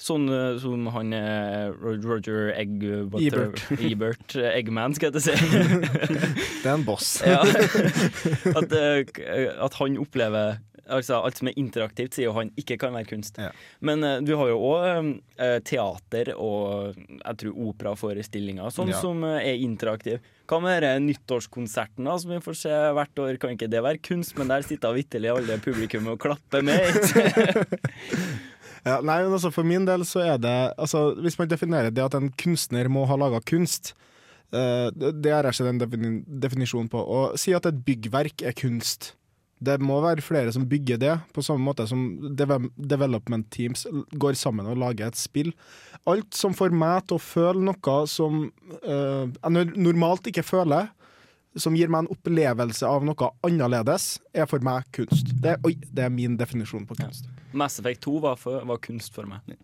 Sånn 0.00 0.28
eh, 0.32 0.56
som 0.62 0.86
han 0.94 1.12
eh, 1.16 1.68
Roger 1.76 2.52
Egg... 2.56 2.78
Ebert. 3.20 3.64
Ebert 3.76 4.36
eh, 4.38 4.54
Eggman, 4.56 4.96
skal 4.96 5.10
jeg 5.10 5.18
til 5.18 5.20
å 5.20 5.26
si. 5.26 5.34
Det 6.62 6.70
er 6.70 6.72
en 6.76 6.86
boss. 6.86 7.16
Ja. 7.26 7.42
At, 8.56 8.72
at 8.72 9.76
han 9.80 9.98
opplever 10.00 10.58
Altså 10.86 11.16
Alt 11.18 11.40
som 11.40 11.48
er 11.50 11.56
interaktivt, 11.58 12.14
sier 12.14 12.30
han 12.36 12.52
ikke 12.60 12.76
kan 12.78 12.94
være 12.94 13.08
kunst. 13.10 13.40
Ja. 13.42 13.48
Men 13.82 14.04
du 14.22 14.36
har 14.38 14.52
jo 14.52 14.60
òg 14.68 15.08
teater 15.66 16.30
og 16.36 16.94
jeg 16.94 17.40
tror 17.40 17.56
operaforestillinger 17.72 18.70
sånn 18.70 18.92
Ja. 18.92 19.00
som 19.02 19.24
er 19.26 19.58
interaktiv. 19.58 20.20
Hva 20.46 20.60
med 20.62 20.84
denne 20.84 21.08
nyttårskonserten 21.08 22.06
da, 22.06 22.14
som 22.22 22.30
vi 22.30 22.38
får 22.44 22.58
se 22.60 22.76
hvert 22.94 23.18
år? 23.24 23.40
Kan 23.42 23.56
ikke 23.56 23.66
det 23.72 23.82
være 23.82 23.98
kunst? 23.98 24.36
Men 24.38 24.52
der 24.52 24.62
sitter 24.62 24.94
vitterlig 24.94 25.32
alle 25.34 25.58
publikum 25.58 26.06
og 26.12 26.20
klapper 26.22 26.62
med. 26.62 26.86
Ja, 28.86 29.00
nei, 29.02 29.18
men 29.24 29.34
altså 29.34 29.50
For 29.54 29.66
min 29.66 29.86
del 29.88 30.06
så 30.06 30.22
er 30.22 30.40
det 30.40 30.56
altså, 30.78 31.10
Hvis 31.22 31.38
man 31.40 31.50
definerer 31.50 31.90
det 31.94 32.04
at 32.04 32.16
en 32.18 32.30
kunstner 32.38 32.90
må 32.92 33.06
ha 33.10 33.18
laga 33.18 33.42
kunst, 33.46 33.94
uh, 34.54 34.88
det 34.94 35.32
har 35.32 35.48
jeg 35.48 35.56
ikke 35.56 35.68
den 35.70 35.80
defini 35.82 36.10
definisjonen 36.46 36.90
på. 36.92 37.02
Å 37.02 37.22
si 37.40 37.54
at 37.56 37.66
et 37.66 37.80
byggverk 37.86 38.46
er 38.46 38.54
kunst. 38.56 39.14
Det 39.56 39.78
må 39.80 39.98
være 40.04 40.20
flere 40.20 40.52
som 40.52 40.66
bygger 40.68 41.00
det, 41.00 41.14
på 41.32 41.42
samme 41.42 41.64
måte 41.64 41.86
som 41.88 42.02
development 42.36 43.48
teams 43.50 43.86
går 44.12 44.36
sammen 44.36 44.68
og 44.68 44.76
lager 44.82 45.08
et 45.08 45.18
spill. 45.18 45.54
Alt 46.06 46.36
som 46.36 46.54
får 46.54 46.76
meg 46.76 47.06
til 47.08 47.16
å 47.16 47.24
føle 47.24 47.64
noe 47.64 47.96
som 48.12 48.44
uh, 48.84 49.24
jeg 49.24 49.70
normalt 49.80 50.28
ikke 50.28 50.44
føler, 50.46 50.92
som 51.56 51.76
gir 51.76 51.90
meg 51.92 52.04
en 52.04 52.14
opplevelse 52.14 52.88
av 52.88 53.04
noe 53.06 53.30
annerledes, 53.46 54.16
er 54.36 54.48
for 54.50 54.64
meg 54.64 54.88
kunst. 54.96 55.32
Det, 55.42 55.58
oi, 55.66 55.76
det 55.90 56.06
er 56.06 56.12
min 56.12 56.36
definisjon 56.40 56.86
på 56.88 56.98
kunst. 57.00 57.28
Mass 57.56 57.80
Effect 57.80 58.04
2 58.06 58.18
var, 58.24 58.40
for, 58.40 58.64
var 58.68 58.82
kunst 58.84 59.14
for 59.16 59.28
meg. 59.28 59.56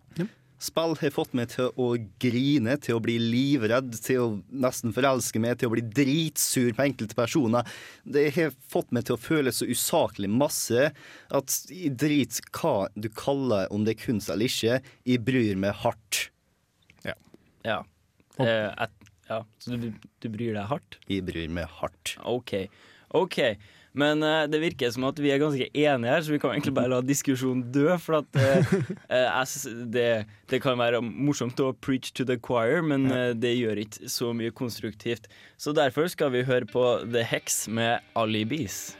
Spill 0.63 0.93
har 0.95 1.11
fått 1.11 1.33
meg 1.35 1.49
til 1.51 1.73
å 1.75 1.89
grine, 2.23 2.77
til 2.79 2.95
å 2.95 3.01
bli 3.03 3.17
livredd, 3.19 3.91
til 4.05 4.21
å 4.21 4.27
nesten 4.63 4.93
forelske 4.95 5.41
meg, 5.43 5.57
til 5.59 5.67
å 5.67 5.73
bli 5.73 5.83
dritsur 5.83 6.71
på 6.77 6.85
enkelte 6.85 7.17
personer. 7.17 7.67
Det 8.07 8.29
har 8.37 8.53
fått 8.71 8.93
meg 8.95 9.09
til 9.09 9.17
å 9.17 9.21
føle 9.21 9.51
så 9.51 9.67
usaklig 9.67 10.31
masse 10.31 10.87
at 11.35 11.57
jeg 11.67 11.91
driter 11.99 12.47
hva 12.55 12.87
du 12.95 13.09
kaller 13.11 13.67
om 13.75 13.83
det 13.83 13.97
er 13.97 14.05
kunst 14.05 14.31
eller 14.31 14.47
ikke, 14.47 14.79
jeg 15.03 15.25
bryr 15.27 15.59
meg 15.59 15.75
hardt. 15.83 16.29
Ja. 17.63 17.81
Eh, 18.41 18.69
et, 18.81 19.02
ja. 19.33 19.45
Så 19.61 19.77
du, 19.79 19.91
du 19.93 20.27
bryr 20.33 20.57
deg 20.57 20.67
hardt? 20.71 20.99
Jeg 21.11 21.25
bryr 21.27 21.51
meg 21.51 21.71
hardt. 21.81 22.17
OK. 22.23 22.57
OK. 23.13 23.39
Men 23.93 24.23
uh, 24.25 24.43
det 24.49 24.57
virker 24.57 24.89
som 24.93 25.05
at 25.05 25.19
vi 25.21 25.29
er 25.29 25.41
ganske 25.41 25.67
enige 25.69 26.09
her, 26.09 26.23
så 26.25 26.33
vi 26.33 26.39
kan 26.41 26.55
egentlig 26.55 26.73
bare 26.73 26.89
la 26.95 27.01
diskusjonen 27.05 27.67
dø. 27.73 27.85
For 28.01 28.21
at 28.23 28.39
uh, 28.41 28.73
uh, 29.13 29.83
det, 29.93 30.25
det 30.49 30.61
kan 30.65 30.79
være 30.81 31.01
morsomt 31.05 31.61
å 31.61 31.73
preach 31.77 32.09
to 32.17 32.25
the 32.25 32.39
choir, 32.41 32.81
men 32.81 33.05
det 33.37 33.53
gjør 33.53 33.83
ikke 33.85 34.09
så 34.09 34.33
mye 34.33 34.53
konstruktivt. 34.53 35.29
Så 35.61 35.75
derfor 35.77 36.09
skal 36.09 36.33
vi 36.33 36.45
høre 36.47 36.69
på 36.69 36.87
The 37.05 37.25
Hex 37.27 37.67
med 37.69 38.01
Alibis. 38.17 38.95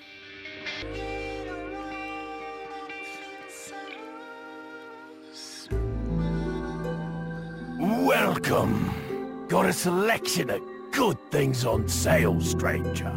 Welcome. 8.03 9.02
Got 9.49 9.65
a 9.65 9.73
selection 9.73 10.49
of 10.49 10.62
good 10.91 11.17
things 11.29 11.65
on 11.65 11.88
sale, 11.88 12.39
stranger. 12.39 13.12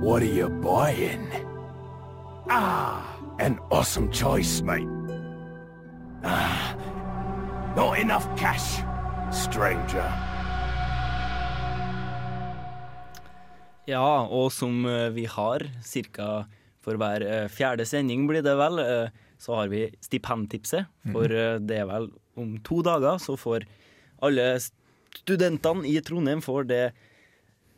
What 0.00 0.22
are 0.22 0.32
you 0.32 0.48
buying? 0.48 1.28
Ah, 2.48 3.18
an 3.38 3.58
awesome 3.70 4.10
choice, 4.10 4.62
mate. 4.62 4.88
Ah, 6.24 6.74
not 7.76 7.98
enough 7.98 8.26
cash, 8.36 8.80
stranger. 9.30 10.08
Ja, 13.86 14.24
og 14.24 14.50
som 14.52 14.86
eh, 14.86 15.10
vi 15.12 15.26
har 15.26 15.68
ca. 15.84 16.46
for 16.80 16.96
hver 16.96 17.20
eh, 17.20 17.48
fjerde 17.52 17.84
sending, 17.84 18.26
blir 18.28 18.42
det 18.42 18.56
vel, 18.56 18.80
eh, 18.80 19.10
så 19.38 19.60
har 19.60 19.68
vi 19.68 19.88
stipendtipset. 20.00 20.88
For 21.12 21.28
eh, 21.28 21.60
det 21.60 21.82
er 21.82 21.88
vel 21.90 22.08
om 22.38 22.56
to 22.64 22.80
dager 22.86 23.20
så 23.20 23.36
får 23.36 23.68
alle 24.24 24.56
studentene 25.22 25.86
i 25.88 25.98
Trondheim 26.04 26.42
får 26.44 26.68
det 26.70 26.82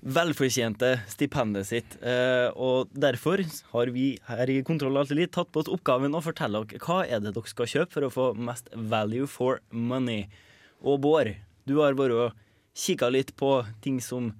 velfortjente 0.00 0.94
stipendet 1.12 1.68
sitt. 1.68 1.96
Eh, 2.02 2.48
og 2.56 2.92
derfor 2.96 3.42
har 3.74 3.92
vi 3.92 4.14
her 4.28 4.50
i 4.50 4.62
Kontroll 4.66 4.96
Alt 5.00 5.12
tatt 5.32 5.52
på 5.52 5.62
oss 5.62 5.72
oppgaven 5.72 6.16
å 6.16 6.24
fortelle 6.24 6.64
dere 6.64 6.80
hva 6.84 7.02
er 7.04 7.20
det 7.20 7.34
dere 7.36 7.52
skal 7.52 7.68
kjøpe 7.68 7.92
for 7.96 8.06
å 8.06 8.14
få 8.14 8.28
mest 8.38 8.70
value 8.72 9.28
for 9.28 9.60
money. 9.70 10.28
Og 10.80 11.00
Bård, 11.04 11.34
du 11.68 11.80
har 11.82 11.98
vært 11.98 12.16
og 12.16 12.46
kikka 12.76 13.10
litt 13.12 13.34
på 13.36 13.58
ting 13.84 14.00
som 14.00 14.32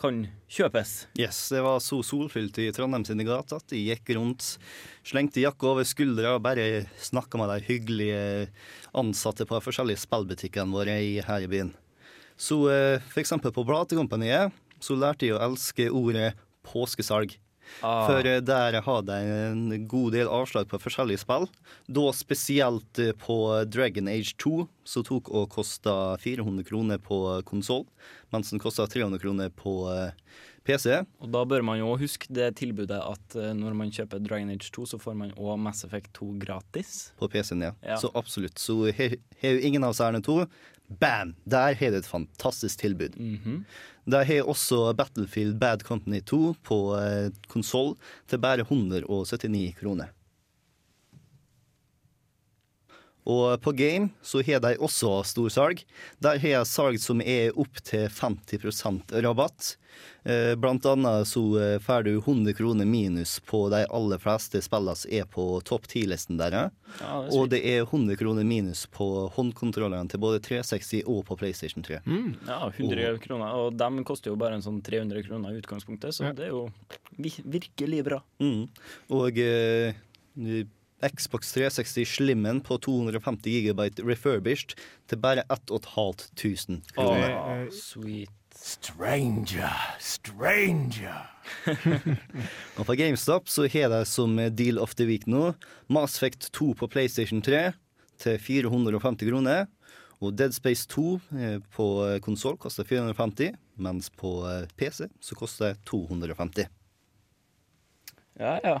kan 0.00 0.22
kjøpes. 0.48 0.92
Yes, 1.20 1.38
det 1.52 1.60
var 1.64 1.80
så 1.84 2.00
solfylt 2.04 2.56
i 2.62 2.70
Trondheim 2.72 3.04
sine 3.04 3.24
gater 3.28 3.60
at 3.60 3.68
de 3.72 3.82
gikk 3.82 4.14
rundt, 4.16 4.54
slengte 5.04 5.42
jakka 5.42 5.74
over 5.74 5.88
skuldra 5.88 6.38
og 6.38 6.44
bare 6.46 6.86
snakka 7.04 7.40
med 7.40 7.52
de 7.52 7.66
hyggelige 7.68 8.22
ansatte 8.96 9.44
på 9.44 9.58
de 9.58 9.66
forskjellige 9.66 10.04
spillbutikkene 10.06 10.76
våre 10.76 10.96
her 11.26 11.44
i 11.44 11.50
byen. 11.52 11.74
Så 12.40 12.62
f.eks. 12.70 13.12
for 13.12 13.22
eksempel 13.22 13.52
på 13.52 13.66
Platekompaniet 13.68 14.56
så 14.80 14.96
lærte 14.96 15.28
jeg 15.28 15.36
å 15.36 15.44
elske 15.44 15.90
ordet 15.92 16.32
påskesalg. 16.64 17.36
Ah. 17.82 18.06
For 18.08 18.26
eh, 18.26 18.40
der 18.42 18.80
har 18.82 19.02
de 19.06 19.16
en 19.22 19.86
god 19.88 20.14
del 20.16 20.30
avslag 20.30 20.68
på 20.70 20.80
forskjellige 20.82 21.22
spill. 21.22 21.46
Da 21.86 22.06
spesielt 22.16 22.98
eh, 22.98 23.12
på 23.14 23.36
Dragon 23.70 24.10
Age 24.10 24.34
2, 24.42 24.66
som 24.84 25.06
tok 25.06 25.30
og 25.30 25.50
kosta 25.54 26.16
400 26.20 26.66
kroner 26.66 26.98
på 27.02 27.20
konsoll, 27.46 27.86
mens 28.34 28.50
den 28.50 28.62
kosta 28.62 28.88
300 28.90 29.22
kroner 29.22 29.52
på 29.54 29.84
eh, 29.92 30.10
PC. 30.66 30.98
Og 31.22 31.30
da 31.32 31.44
bør 31.48 31.64
man 31.66 31.80
jo 31.80 31.94
huske 32.00 32.28
det 32.34 32.50
tilbudet 32.60 32.98
at 33.00 33.38
eh, 33.38 33.52
når 33.56 33.76
man 33.78 33.94
kjøper 33.94 34.22
Dragon 34.24 34.50
Age 34.52 34.72
2, 34.74 34.90
så 34.92 35.00
får 35.00 35.16
man 35.22 35.32
òg 35.38 35.56
Mass 35.62 35.84
Effect 35.86 36.12
2 36.18 36.34
gratis. 36.42 36.98
På 37.20 37.30
PC-en, 37.30 37.64
ja. 37.70 37.72
Ja. 37.86 38.00
Så 38.02 38.12
absolutt. 38.18 38.58
Så 38.60 38.82
her 38.90 39.16
har 39.40 39.56
jo 39.56 39.64
ingen 39.70 39.86
av 39.86 39.96
særene 39.96 40.22
to. 40.24 40.42
Bam! 40.98 41.34
Der 41.46 41.74
har 41.74 41.90
du 41.90 41.96
et 42.00 42.06
fantastisk 42.08 42.78
tilbud. 42.78 43.14
Mhm. 43.16 43.64
Der 44.10 44.24
har 44.24 44.48
også 44.48 44.92
Battlefield 44.98 45.60
Bad 45.60 45.84
Company 45.86 46.20
2 46.20 46.54
på 46.64 46.96
eh, 46.98 47.30
konsoll 47.48 47.94
til 48.28 48.38
bare 48.42 48.64
179 48.66 49.74
kroner. 49.78 50.10
Og 53.30 53.60
på 53.62 53.72
game 53.78 54.08
så 54.26 54.40
har 54.46 54.62
de 54.64 54.74
også 54.82 55.20
storsalg. 55.28 55.84
Der 56.24 56.40
har 56.42 56.54
jeg 56.56 56.66
salg 56.70 56.98
som 57.02 57.20
er 57.22 57.52
opp 57.60 57.78
til 57.86 58.08
50 58.10 59.20
rabatt. 59.22 59.76
Eh, 60.24 60.54
Blant 60.60 60.84
annet 60.86 61.26
så 61.28 61.40
eh, 61.60 61.76
får 61.82 62.04
du 62.06 62.10
100 62.18 62.54
kroner 62.58 62.86
minus 62.88 63.38
på 63.44 63.62
de 63.72 63.82
aller 63.92 64.20
fleste 64.22 64.60
spillene 64.64 64.96
som 64.96 65.12
er 65.12 65.28
på 65.30 65.44
topp 65.68 65.86
10-listen 65.90 66.38
der. 66.40 66.56
Ja, 67.00 67.20
og 67.32 67.50
det 67.52 67.60
er 67.66 67.84
100 67.86 68.16
kroner 68.20 68.46
minus 68.46 68.86
på 68.92 69.06
håndkontrollene 69.36 70.08
til 70.12 70.22
både 70.22 70.40
360 70.44 71.04
og 71.06 71.22
på 71.28 71.36
PlayStation 71.40 71.84
3. 71.86 72.00
Ja, 72.48 72.60
100 72.72 73.18
kroner. 73.24 73.54
Og 73.60 73.76
de 73.80 73.90
koster 74.08 74.32
jo 74.32 74.40
bare 74.40 74.56
en 74.58 74.64
sånn 74.64 74.80
300 74.86 75.24
kroner 75.28 75.54
i 75.54 75.60
utgangspunktet, 75.62 76.16
så 76.16 76.28
Ja. 76.30 76.32
det 76.32 76.48
er 76.48 76.54
jo 76.56 76.66
virkelig 77.44 78.04
bra. 78.06 78.22
Mm. 78.40 78.68
Og 79.16 79.38
eh, 79.38 79.94
Xbox 81.00 81.52
360 81.54 82.04
Slimmen 82.06 82.60
på 82.60 82.76
250 82.78 83.50
gigabyte 83.50 84.04
refurbished 84.04 84.76
til 85.08 85.20
bare 85.20 85.44
1500 85.48 86.82
kroner. 86.94 87.34
Åh, 87.36 87.66
sweet. 87.72 88.30
Stranger, 88.60 89.96
stranger. 90.02 91.30
Og 92.78 92.86
på 92.86 92.96
GameStop 92.98 93.48
så 93.48 93.68
har 93.72 93.88
de 93.88 94.04
som 94.04 94.36
deal 94.36 94.78
of 94.78 94.94
the 94.98 95.06
week 95.08 95.26
nå 95.30 95.54
Mass 95.88 96.18
Effect 96.18 96.50
2 96.52 96.74
på 96.76 96.88
PlayStation 96.90 97.40
3 97.42 97.70
til 98.20 98.38
450 98.38 99.30
kroner. 99.30 99.66
Og 100.20 100.34
Dead 100.36 100.52
Space 100.52 100.84
2 100.88 101.06
eh, 101.40 101.58
på 101.72 101.86
konsoll 102.20 102.58
koster 102.60 102.84
450, 102.84 103.54
mens 103.80 104.10
på 104.12 104.34
eh, 104.50 104.68
PC 104.76 105.08
så 105.20 105.38
koster 105.38 105.70
det 105.72 105.84
250. 105.88 106.68
Ja, 108.40 108.58
ja. 108.64 108.80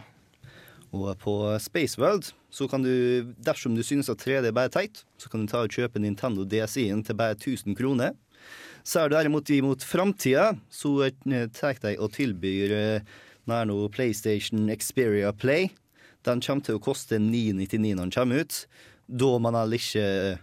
Og 0.96 1.12
på 1.22 1.34
Space 1.62 2.00
World 2.00 2.32
så 2.50 2.66
kan 2.68 2.82
du, 2.82 3.30
dersom 3.38 3.76
du 3.76 3.82
synes 3.86 4.10
at 4.10 4.22
3D 4.24 4.48
er 4.50 4.56
bare 4.56 4.72
teit, 4.74 5.04
så 5.20 5.30
kan 5.30 5.44
du 5.44 5.50
ta 5.50 5.62
og 5.62 5.70
kjøpe 5.70 6.02
Nintendo 6.02 6.42
DSI-en 6.42 7.04
til 7.06 7.18
bare 7.18 7.36
1000 7.38 7.76
kroner. 7.78 8.16
Så 8.82 9.02
er 9.04 9.10
du 9.10 9.14
derimot 9.14 9.50
imot 9.54 9.84
framtida, 9.86 10.54
så 10.72 10.96
eh, 11.06 11.46
tar 11.54 11.78
de 11.84 11.94
og 12.00 12.10
tilbyr 12.16 12.74
eh, 12.74 13.18
nær 13.50 13.68
noe 13.70 13.90
PlayStation 13.92 14.66
Xperia 14.72 15.32
Play. 15.36 15.70
Den 16.26 16.42
kommer 16.44 16.64
til 16.66 16.80
å 16.80 16.82
koste 16.82 17.20
999 17.22 17.94
når 17.94 18.08
den 18.08 18.14
kommer 18.16 18.42
ut. 18.42 18.62
Da 19.06 19.30
man 19.42 19.58
er 19.58 19.76
ikke 19.76 20.02
eh, 20.32 20.42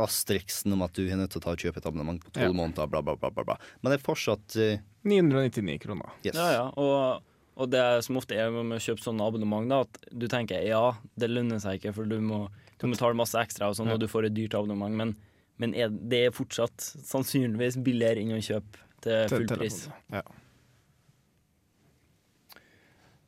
asteriksen 0.00 0.74
om 0.74 0.82
at 0.86 0.96
du 0.96 1.04
er 1.04 1.18
nødt 1.18 1.34
til 1.34 1.42
å 1.42 1.44
ta 1.44 1.54
og 1.54 1.60
kjøpe 1.60 1.82
et 1.82 1.86
abonnement 1.90 2.22
på 2.22 2.32
tolv 2.34 2.50
Ja. 2.50 2.56
måneder, 2.56 2.88
bla, 2.90 3.02
bla, 3.02 3.18
bla, 3.20 3.30
bla, 3.30 3.44
bla. 3.52 3.58
Men 3.82 3.92
det 3.92 4.00
er 4.00 4.06
fortsatt 4.06 4.56
uh... 4.58 4.82
999 5.04 5.78
kroner. 5.84 6.16
yes. 6.24 6.34
ja, 6.34 6.48
ja. 6.56 6.66
Og, 6.80 7.33
og 7.54 7.70
det 7.70 7.82
som 8.06 8.16
ofte 8.18 8.34
er 8.34 8.50
med 8.54 8.76
å 8.76 8.82
kjøpe 8.82 9.04
sånne 9.04 9.26
abonnement, 9.26 9.68
da, 9.70 9.82
at 9.86 10.08
du 10.10 10.26
tenker 10.30 10.64
ja, 10.66 10.94
det 11.20 11.28
lønner 11.30 11.60
seg 11.62 11.78
ikke, 11.78 11.92
for 11.94 12.08
du 12.10 12.16
må, 12.20 12.48
du 12.80 12.86
må 12.88 12.96
betale 12.96 13.18
masse 13.18 13.38
ekstra, 13.38 13.68
og 13.70 13.76
sånn, 13.78 13.92
Ja. 13.92 13.94
og 13.94 14.02
du 14.02 14.08
får 14.10 14.26
et 14.26 14.34
dyrt 14.34 14.56
abonnement. 14.58 14.94
Men, 14.98 15.14
men 15.62 15.74
er, 15.78 15.92
det 15.92 16.24
er 16.26 16.34
fortsatt 16.34 16.82
sannsynligvis 17.06 17.78
billigere 17.86 18.24
enn 18.24 18.34
å 18.34 18.42
kjøpe 18.42 18.82
til 19.06 19.28
full 19.30 19.46
pris. 19.54 19.84
Ja. 20.10 20.24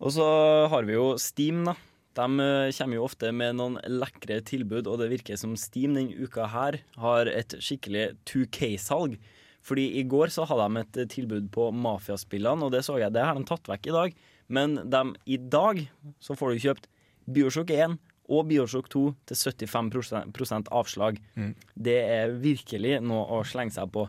Og 0.03 0.12
så 0.12 0.27
har 0.73 0.85
vi 0.89 0.97
jo 0.97 1.15
Steam, 1.21 1.62
da. 1.69 1.77
De 2.17 2.25
eh, 2.41 2.73
kommer 2.77 2.97
jo 2.97 3.05
ofte 3.07 3.31
med 3.33 3.59
noen 3.59 3.77
lekre 3.93 4.39
tilbud, 4.45 4.89
og 4.89 5.01
det 5.03 5.11
virker 5.12 5.37
som 5.41 5.55
Steam 5.61 5.97
denne 5.97 6.17
uka 6.17 6.49
her 6.53 6.79
har 7.01 7.29
et 7.29 7.57
skikkelig 7.61 8.11
2K-salg. 8.29 9.19
Fordi 9.66 9.87
i 9.98 10.05
går 10.07 10.31
så 10.31 10.46
hadde 10.46 10.66
de 10.70 10.83
et 10.83 10.98
tilbud 11.11 11.48
på 11.55 11.70
Mafiaspillene, 11.74 12.66
og 12.66 12.74
det 12.74 12.85
så 12.87 13.00
jeg, 13.00 13.14
det 13.14 13.24
har 13.26 13.35
de 13.35 13.46
tatt 13.48 13.66
vekk 13.70 13.88
i 13.90 13.96
dag. 13.96 14.20
Men 14.46 14.76
de, 14.87 15.00
i 15.26 15.38
dag 15.42 15.81
så 16.22 16.37
får 16.38 16.52
du 16.52 16.66
kjøpt 16.68 16.87
Bioshock 17.26 17.72
1 17.74 17.96
og 18.31 18.46
Bioshock 18.50 18.90
2 18.92 19.02
til 19.26 19.38
75 19.38 20.70
avslag. 20.74 21.18
Mm. 21.35 21.55
Det 21.74 21.98
er 21.98 22.37
virkelig 22.42 23.00
noe 23.02 23.26
å 23.38 23.42
slenge 23.46 23.74
seg 23.74 23.90
på. 23.94 24.07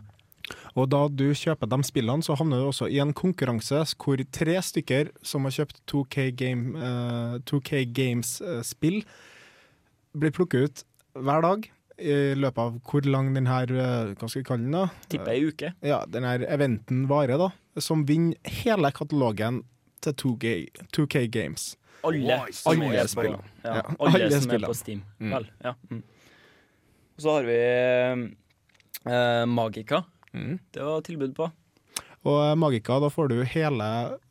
Og 0.78 0.86
da 0.88 1.00
du 1.12 1.26
kjøper 1.36 1.68
de 1.68 1.78
spillene, 1.84 2.24
så 2.24 2.36
havner 2.38 2.62
du 2.62 2.68
også 2.70 2.88
i 2.88 3.00
en 3.02 3.12
konkurranse 3.16 3.82
hvor 4.00 4.22
tre 4.32 4.56
stykker 4.64 5.10
som 5.26 5.44
har 5.44 5.56
kjøpt 5.58 5.82
2K, 5.90 6.30
Game, 6.38 6.78
uh, 6.78 7.36
2K 7.50 7.82
Games-spill, 7.94 9.02
blir 10.18 10.34
plukket 10.34 10.70
ut 10.70 10.86
hver 11.18 11.44
dag 11.44 11.68
i 11.98 12.34
løpet 12.38 12.60
av 12.62 12.76
hvor 12.86 13.06
lang 13.08 13.32
den 13.34 13.48
her, 13.50 13.70
eh, 13.72 14.12
hva 14.14 14.28
skal 14.28 14.42
vi 14.42 14.46
kalle 14.46 14.66
den 14.66 14.76
da? 14.76 14.84
Tipper 15.10 15.32
ei 15.34 15.48
uke. 15.50 15.72
Ja, 15.84 16.04
den 16.06 16.26
her 16.28 16.44
eventen 16.46 17.06
varer 17.10 17.40
da, 17.40 17.50
som 17.82 18.04
vinner 18.08 18.38
hele 18.62 18.92
katalogen 18.94 19.64
til 20.04 20.14
2K, 20.22 20.54
2K 20.94 21.26
Games. 21.34 21.72
Alle 22.06 22.38
alle 22.70 23.08
spillene. 23.10 23.42
ja, 23.64 23.82
alle 23.98 24.20
alle 24.22 24.40
som 24.40 24.54
er 24.54 24.66
på 24.68 24.76
Steam. 24.78 25.02
Mm. 25.18 25.32
Vel, 25.34 25.48
ja. 25.64 25.74
Mm. 25.90 26.02
Og 27.18 27.24
så 27.24 27.34
har 27.34 27.48
vi 27.48 27.58
eh, 29.10 29.46
Magica. 29.50 30.04
Mm. 30.32 30.58
Det 30.70 30.84
var 30.86 31.02
tilbud 31.02 31.34
på. 31.34 31.50
Og 32.28 32.38
eh, 32.44 32.54
Magica, 32.60 32.98
da 33.00 33.08
får 33.12 33.30
du 33.32 33.36
hele 33.48 33.86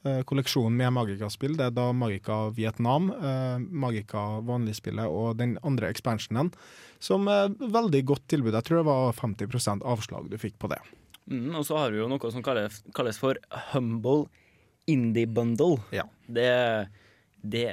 eh, 0.05 0.19
kolleksjonen 0.29 0.75
med 0.77 0.93
Magica-spill. 0.93 1.55
Det 1.57 1.69
er 1.69 1.73
da 1.75 1.87
Magica 1.97 2.35
Vietnam, 2.53 3.09
eh, 3.15 3.57
Magica 3.63 4.25
vanligspillet 4.45 5.09
og 5.09 5.37
den 5.39 5.55
andre 5.65 5.89
expansionen, 5.93 6.51
som 7.01 7.25
er 7.31 7.49
veldig 7.57 8.03
godt 8.13 8.27
tilbud. 8.29 8.53
Jeg 8.53 8.67
tror 8.67 8.81
det 8.83 8.87
var 8.91 9.17
50% 9.17 9.85
avslag 9.87 10.29
du 10.29 10.37
fikk 10.41 10.59
på 10.61 10.69
det. 10.73 10.79
Mm, 11.27 11.55
og 11.59 11.65
så 11.67 11.79
har 11.81 11.91
vi 11.91 11.99
jo 12.03 12.07
noe 12.11 12.31
som 12.31 12.45
kalles, 12.45 12.83
kalles 12.95 13.17
for 13.19 13.39
Humble 13.73 14.27
Indie 14.87 15.27
Bundle. 15.27 15.81
Ja. 15.91 16.05
Det, 16.31 16.47
det 17.43 17.65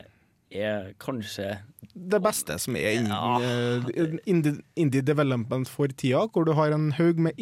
er 0.54 0.92
kanskje 1.02 1.56
Det 1.94 2.18
beste 2.22 2.56
som 2.62 2.76
er 2.78 2.96
innen 2.96 3.12
Ja. 3.12 3.36
eh, 3.42 4.16
indie, 4.30 4.56
indie 4.78 5.02
development 5.06 5.68
for 5.70 5.86
tida, 5.90 6.24
hvor 6.32 6.46
du 6.48 6.52
har 6.58 6.72
en 6.74 6.88
haug 6.96 7.20
med 7.22 7.38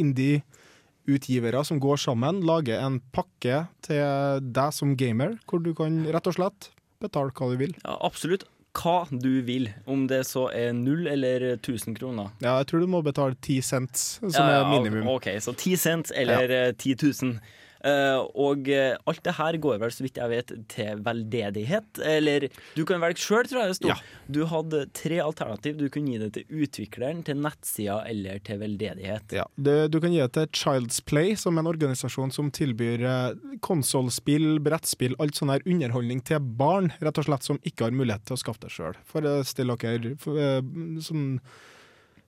indie-utgivere 1.07 1.65
som 1.65 1.81
går 1.81 1.97
sammen, 1.97 2.43
lager 2.47 2.81
en 2.85 3.01
pakke 3.13 3.67
til 3.83 4.41
deg 4.53 4.73
som 4.73 4.97
gamer, 4.97 5.39
hvor 5.49 5.63
du 5.63 5.73
kan 5.75 6.05
rett 6.13 6.27
og 6.27 6.35
slett 6.37 6.71
betale 7.03 7.33
hva 7.35 7.51
du 7.51 7.57
vil. 7.59 7.75
ja, 7.85 7.97
absolutt 8.01 8.45
hva 8.73 9.07
du 9.11 9.43
vil. 9.45 9.69
Om 9.87 10.07
det 10.09 10.23
så 10.27 10.47
er 10.51 10.73
null 10.73 11.07
eller 11.07 11.57
1000 11.59 11.95
kroner. 11.99 12.31
Ja, 12.41 12.57
jeg 12.63 12.67
tror 12.71 12.81
du 12.81 12.87
må 12.87 13.03
betale 13.05 13.35
ti 13.43 13.61
cents, 13.61 14.19
som 14.23 14.31
Ja, 14.33 14.47
er 14.47 14.63
ja, 14.63 14.71
minimum. 14.81 15.09
OK, 15.09 15.29
så 15.41 15.53
ti 15.55 15.77
cents 15.77 16.11
eller 16.15 16.49
eh, 16.51 16.73
10 16.73 16.97
000. 17.23 17.35
Eh, 17.83 18.21
og 18.39 18.69
eh, 18.71 18.95
alt 19.11 19.23
det 19.27 19.35
her 19.39 19.59
går 19.63 19.81
vel, 19.83 19.93
så 19.95 20.05
vidt 20.05 20.21
jeg 20.21 20.31
vet, 20.31 20.53
til 20.71 21.03
veldedighet. 21.03 22.03
Eller 22.07 22.47
du 22.77 22.85
kan 22.89 23.03
velge 23.03 23.23
sjøl, 23.23 23.49
tror 23.49 23.63
jeg 23.63 23.73
det 23.73 23.79
sto. 23.81 23.91
Ja. 23.91 23.99
Du 24.33 24.43
hadde 24.51 24.85
tre 24.97 25.19
alternativ. 25.25 25.79
Du 25.81 25.89
kunne 25.93 26.15
gi 26.15 26.21
det 26.23 26.31
til 26.37 26.63
utvikleren, 26.63 27.25
til 27.27 27.41
nettsida 27.43 27.99
eller 28.09 28.43
til 28.47 28.63
veldedighet. 28.63 29.37
Ja, 29.41 29.49
det, 29.57 29.77
du 29.95 29.99
kan 30.03 30.15
gi 30.15 30.23
det 30.23 30.31
til 30.37 30.63
Child's 30.63 31.03
Play, 31.05 31.35
som 31.39 31.59
er 31.59 31.65
en 31.65 31.73
organisasjon 31.73 32.35
som 32.35 32.53
tilbyr 32.55 33.07
eh, 33.09 33.59
konsollspill, 33.65 34.57
brettspill, 34.63 35.19
alt 35.23 35.39
sånn 35.39 35.53
her 35.55 35.67
underholdning 35.67 36.23
til 36.27 36.43
barn, 36.43 36.93
rett 37.03 37.19
og 37.19 37.29
slett 37.29 37.51
som 37.51 37.61
ikke 37.67 37.89
har 37.89 37.97
mulighet 37.97 38.27
til 38.29 38.39
å 38.39 38.43
skaffe 38.45 38.67
det 38.67 38.73
sjøl. 38.75 38.97
Forestill 39.09 39.75
dere 39.75 40.17
for, 40.21 40.39
dere 40.39 40.63
eh, 40.63 41.03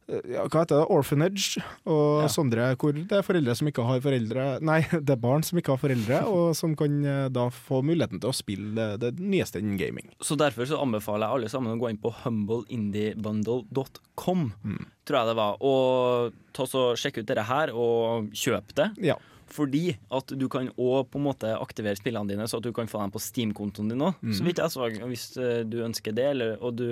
ja, 0.08 0.44
hva 0.48 0.60
heter 0.64 0.80
det? 0.82 0.88
Orphanage 0.92 1.62
og 1.86 2.22
Ja. 2.22 2.28
sånne, 2.28 2.74
hvor 2.76 2.92
det 2.92 3.12
er 3.12 3.22
foreldre 3.24 3.54
som 3.56 3.68
ikke 3.70 3.84
har 3.88 4.00
foreldre 4.04 4.58
Nei, 4.60 4.80
det 5.06 5.10
er 5.10 5.16
barn 5.22 5.42
som 5.42 5.58
ikke 5.58 5.72
har 5.72 5.78
foreldre, 5.80 6.18
og 6.34 6.54
som 6.58 6.74
kan 6.76 6.98
eh, 7.04 7.28
da 7.32 7.46
få 7.50 7.80
muligheten 7.82 8.20
til 8.20 8.28
å 8.30 8.34
spille 8.36 8.74
det, 8.74 9.00
det 9.00 9.12
nyeste 9.22 9.58
innen 9.62 9.78
gaming. 9.80 10.10
Så 10.20 10.36
derfor 10.36 10.66
så 10.68 10.80
anbefaler 10.82 11.26
jeg 11.26 11.34
alle 11.38 11.48
sammen 11.52 11.76
å 11.76 11.80
gå 11.80 11.88
inn 11.90 11.98
på 12.02 12.12
humbleindie.bundle.com, 12.24 14.52
Mm. 14.64 14.84
tror 15.04 15.18
jeg 15.18 15.26
det 15.28 15.36
var, 15.36 15.56
og 15.60 16.32
ta 16.56 16.64
så 16.66 16.94
sjekke 16.96 17.20
ut 17.22 17.26
dette 17.28 17.44
her 17.48 17.70
og 17.74 18.30
kjøp 18.32 18.72
det. 18.74 18.90
Ja. 19.04 19.14
Fordi 19.54 19.96
at 20.10 20.26
du 20.38 20.46
kan 20.48 20.70
òg 20.80 21.10
på 21.12 21.16
en 21.20 21.26
måte 21.28 21.50
aktivere 21.60 21.96
spillene 21.98 22.28
dine, 22.32 22.46
så 22.48 22.56
at 22.58 22.64
du 22.64 22.72
kan 22.72 22.86
få 22.88 22.98
dem 23.02 23.10
på 23.12 23.20
Steam-kontoen 23.20 23.88
din 23.92 24.00
òg. 24.02 24.14
Så 24.34 24.42
vidt 24.46 24.58
jeg 24.58 24.70
så, 24.72 24.88
hvis 25.06 25.36
eh, 25.36 25.62
du 25.68 25.82
ønsker 25.84 26.12
det, 26.16 26.24
eller, 26.32 26.56
og 26.64 26.74
du, 26.76 26.86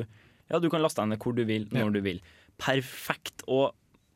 ja, 0.51 0.59
du 0.61 0.69
kan 0.71 0.83
laste 0.85 1.01
dem 1.03 1.09
ned 1.15 1.19
hvor 1.23 1.33
du 1.35 1.45
vil, 1.49 1.65
når 1.73 1.81
Ja. 1.87 1.91
du 1.91 2.01
vil. 2.05 2.21
Perfekt. 2.63 3.43
Og 3.51 3.73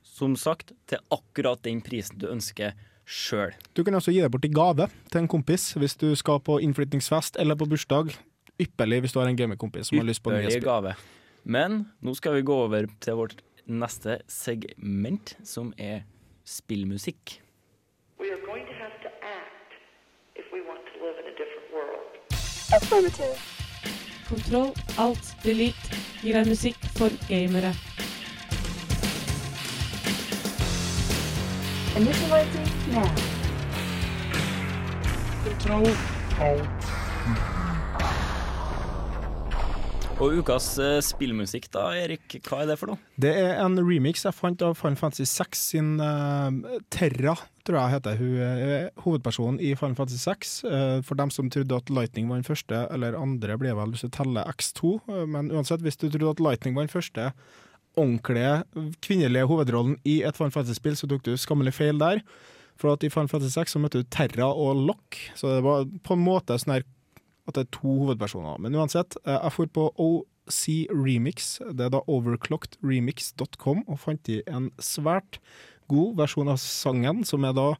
som 0.06 0.36
sagt, 0.38 0.72
til 0.88 0.98
akkurat 1.12 1.60
den 1.66 1.82
prisen 1.84 2.18
du 2.22 2.28
ønsker, 2.30 2.72
sjøl. 3.06 3.52
Du 3.76 3.84
kan 3.86 3.94
også 3.94 4.10
gi 4.14 4.22
det 4.22 4.30
bort 4.34 4.46
i 4.46 4.50
gave 4.50 4.88
til 5.12 5.20
en 5.22 5.28
kompis 5.30 5.68
hvis 5.78 5.94
du 6.00 6.08
skal 6.18 6.40
på 6.42 6.58
innflytningsfest 6.64 7.36
eller 7.42 7.58
på 7.58 7.68
bursdag. 7.70 8.14
Ypperlig 8.62 9.02
hvis 9.04 9.12
du 9.14 9.20
har 9.20 9.28
en 9.30 9.36
gamerkompis 9.38 9.90
som 9.90 9.98
har 10.00 10.06
lyst 10.08 10.22
på 10.24 10.32
nye 10.32 10.40
Ypperlig 10.46 10.56
spill. 10.62 10.70
gave. 10.70 10.94
Men 11.44 11.84
nå 12.02 12.14
skal 12.18 12.34
vi 12.38 12.42
gå 12.48 12.54
over 12.64 12.88
til 13.04 13.18
vårt 13.18 13.36
neste 13.66 14.16
segment, 14.30 15.36
som 15.46 15.72
er 15.78 16.00
spillmusikk. 16.46 17.36
We 18.18 18.30
are 18.32 18.40
going 18.46 18.64
to 18.66 18.74
have 18.80 18.94
to 19.04 19.10
act 19.22 19.76
if 20.34 20.46
we 20.54 20.62
want 20.66 20.82
to 20.90 20.94
live 21.04 21.18
in 21.22 21.26
a 21.30 21.34
different 21.38 21.68
world. 21.74 22.10
Affirmative. 22.74 23.36
Kontroll, 24.26 24.72
alt, 24.98 25.34
delete 25.44 26.00
gir 26.24 26.40
deg 26.40 26.48
musikk 26.50 26.80
for 26.98 27.12
gamere. 27.28 27.70
Initializing 31.96 32.66
now. 32.92 33.08
Kontroll, 35.44 35.86
Og 40.20 40.36
ukas 40.42 40.66
eh, 40.76 40.98
spillmusikk 41.00 41.70
da, 41.72 41.86
Erik, 41.96 42.36
hva 42.44 42.62
er 42.62 42.68
det 42.68 42.76
for 42.80 42.92
noe? 42.92 43.00
Det 43.16 43.32
er 43.32 43.62
en 43.64 43.80
remix 43.80 44.26
jeg 44.28 44.36
fant 44.36 44.60
av 44.64 44.76
Final 44.76 45.00
Fantasy 45.00 45.24
6 45.28 45.64
sin 45.72 45.90
eh, 46.04 46.78
Terra, 46.92 47.38
tror 47.64 47.80
jeg 47.80 47.94
heter 47.96 48.20
hun 48.20 48.38
er 48.44 48.88
hovedpersonen 49.04 49.60
i 49.64 49.72
Final 49.76 49.96
Fantasy 49.96 50.20
6. 50.20 50.56
Eh, 50.68 50.96
for 51.00 51.16
dem 51.16 51.32
som 51.32 51.48
trodde 51.52 51.80
at 51.80 51.92
Lightning 51.92 52.28
var 52.28 52.42
den 52.42 52.48
første, 52.48 52.86
eller 52.92 53.16
andre 53.16 53.56
blir 53.60 53.76
vel 53.80 53.96
lyst 53.96 54.04
til 54.04 54.12
å 54.12 54.18
telle 54.20 54.44
X2. 54.52 54.98
Eh, 55.00 55.24
men 55.32 55.48
uansett, 55.48 55.84
hvis 55.84 55.96
du 55.96 56.10
trodde 56.10 56.36
at 56.36 56.44
Lightning 56.44 56.76
var 56.76 56.84
den 56.84 56.92
første 56.92 57.32
ordentlige 57.96 58.92
kvinnelige 59.04 59.48
hovedrollen 59.50 59.96
i 60.04 60.20
et 60.26 60.36
Final 60.36 60.54
Fantasy-spill, 60.54 60.98
så 60.98 61.08
tok 61.10 61.24
du 61.26 61.34
skammelig 61.40 61.74
feil 61.76 61.98
der. 62.00 62.22
For 62.76 62.92
at 62.92 63.04
i 63.06 63.10
Final 63.12 63.30
Fantasy 63.32 63.56
6 63.56 63.76
så 63.76 63.80
møtte 63.80 64.02
du 64.02 64.10
Terra 64.12 64.50
og 64.52 64.82
Lock, 64.88 65.16
så 65.38 65.54
det 65.54 65.64
var 65.64 65.86
på 66.04 66.16
en 66.16 66.24
måte 66.24 66.58
sånn 66.60 66.76
her 66.76 66.86
at 67.46 67.56
det 67.56 67.64
er 67.64 67.72
to 67.76 67.94
hovedpersoner. 68.02 68.58
Men 68.60 68.76
uansett, 68.76 69.16
eh, 69.24 69.38
jeg 69.38 69.54
for 69.54 69.70
på 69.72 69.86
OC 69.96 70.60
Remix, 70.90 71.56
det 71.72 71.86
er 71.86 71.94
da 71.94 72.02
overclockedremix.com, 72.10 73.84
og 73.86 74.00
fant 74.02 74.28
i 74.28 74.42
en 74.50 74.70
svært 74.82 75.40
god 75.88 76.16
versjon 76.18 76.50
av 76.50 76.58
sangen, 76.60 77.24
som 77.24 77.46
er 77.46 77.54
da 77.56 77.70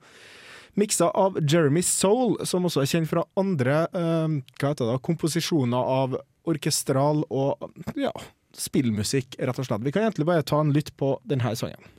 miksa 0.79 1.11
av 1.17 1.37
Jeremy 1.43 1.83
Soul, 1.83 2.37
som 2.47 2.69
også 2.69 2.85
er 2.85 2.91
kjent 2.93 3.11
fra 3.11 3.27
andre 3.37 3.85
eh, 3.91 4.39
hva 4.61 4.73
heter 4.73 4.93
det, 4.93 5.03
komposisjoner 5.07 5.93
av 6.01 6.17
orkestral 6.47 7.25
og 7.35 7.65
ja, 7.99 8.13
spillmusikk, 8.61 9.37
rett 9.39 9.61
og 9.61 9.69
slett. 9.69 9.85
Vi 9.87 9.93
kan 9.95 10.07
egentlig 10.07 10.29
bare 10.29 10.47
ta 10.47 10.61
en 10.63 10.73
lytt 10.75 10.95
på 11.01 11.17
denne 11.29 11.55
sangen. 11.59 11.93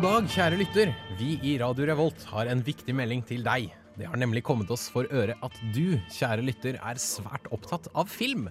God 0.00 0.06
dag, 0.08 0.28
kjære 0.32 0.56
lytter. 0.56 0.90
Vi 1.18 1.34
i 1.44 1.50
Radio 1.60 1.84
Revolt 1.84 2.22
har 2.30 2.48
en 2.48 2.62
viktig 2.64 2.94
melding 2.96 3.20
til 3.28 3.42
deg. 3.44 3.66
Det 4.00 4.06
har 4.08 4.16
nemlig 4.16 4.40
kommet 4.46 4.70
oss 4.72 4.86
for 4.88 5.04
øre 5.12 5.34
at 5.44 5.58
du, 5.74 5.98
kjære 6.16 6.40
lytter, 6.46 6.78
er 6.80 6.96
svært 6.96 7.50
opptatt 7.52 7.90
av 7.92 8.08
film. 8.08 8.46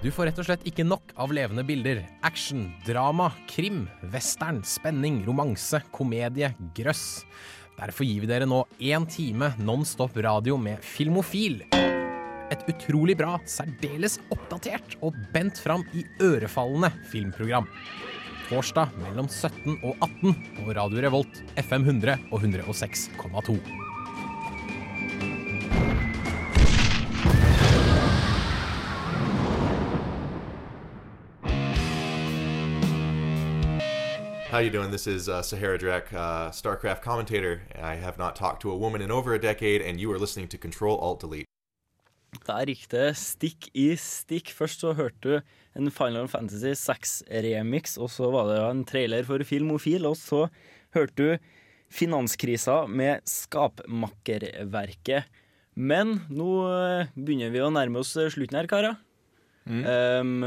Du 0.00 0.08
får 0.08 0.30
rett 0.30 0.40
og 0.40 0.48
slett 0.48 0.64
ikke 0.72 0.88
nok 0.88 1.12
av 1.12 1.36
levende 1.36 1.66
bilder. 1.68 2.06
Action, 2.24 2.70
drama, 2.88 3.28
krim, 3.52 3.84
western, 4.16 4.62
spenning, 4.64 5.20
romanse, 5.28 5.82
komedie, 5.92 6.54
grøss. 6.80 7.26
Derfor 7.76 8.08
gir 8.08 8.24
vi 8.24 8.32
dere 8.32 8.48
nå 8.48 8.64
én 8.80 9.04
time 9.12 9.52
nonstop 9.60 10.16
radio 10.24 10.56
med 10.56 10.80
Filmofil. 10.80 11.66
Et 12.48 12.68
utrolig 12.72 13.20
bra, 13.20 13.36
særdeles 13.44 14.22
oppdatert 14.32 14.96
og 15.04 15.20
bent 15.36 15.60
fram 15.60 15.84
i 15.92 16.08
ørefallende 16.24 16.94
filmprogram. 17.12 17.68
Torsdag 18.46 18.92
mellom 19.02 19.26
17 19.26 19.80
og 19.82 19.96
18 20.06 20.34
på 20.60 20.74
Radio 20.76 21.00
Revolt, 21.02 21.42
FM 21.58 21.82
100 21.82 22.18
og 22.30 22.42
106,2. 22.44 23.56
How 34.46 34.60
you 34.60 34.70
doing? 34.70 34.90
This 34.92 35.08
is 35.08 35.28
uh, 35.28 35.42
Sahara 35.42 35.76
Drek, 35.76 36.12
uh, 36.14 36.50
StarCraft 36.50 37.02
commentator. 37.02 37.62
I 37.82 37.96
have 37.96 38.16
not 38.16 38.36
talked 38.36 38.62
to 38.62 38.70
a 38.70 38.76
woman 38.76 39.02
in 39.02 39.10
over 39.10 39.34
a 39.34 39.40
decade, 39.40 39.82
and 39.82 40.00
you 40.00 40.10
are 40.12 40.18
listening 40.18 40.46
to 40.48 40.56
Control 40.56 40.96
Alt 40.98 41.20
Delete. 41.20 41.46
Der 42.44 42.68
gikk 42.68 42.84
det 42.92 43.16
stikk 43.20 43.68
i 43.72 43.94
stikk. 44.00 44.52
Først 44.54 44.84
så 44.84 44.92
hørte 44.98 45.22
du 45.22 45.40
en 45.78 45.90
Final 45.94 46.28
Fantasy 46.28 46.74
6-remix, 46.76 47.96
og 47.96 48.10
så 48.12 48.28
var 48.34 48.50
det 48.50 48.60
en 48.64 48.84
trailer 48.88 49.24
for 49.28 49.40
Filmofil, 49.46 50.06
og 50.08 50.16
så 50.20 50.46
hørte 50.96 51.16
du 51.16 51.38
Finanskrisa 51.92 52.86
med 52.90 53.24
Skapmakkerverket. 53.30 55.24
Men 55.76 56.20
nå 56.32 56.50
eh, 56.72 57.12
begynner 57.14 57.52
vi 57.52 57.60
å 57.62 57.72
nærme 57.72 58.00
oss 58.00 58.16
slutten 58.16 58.58
her, 58.58 58.68
karer. 58.70 58.96
Um, 59.66 60.44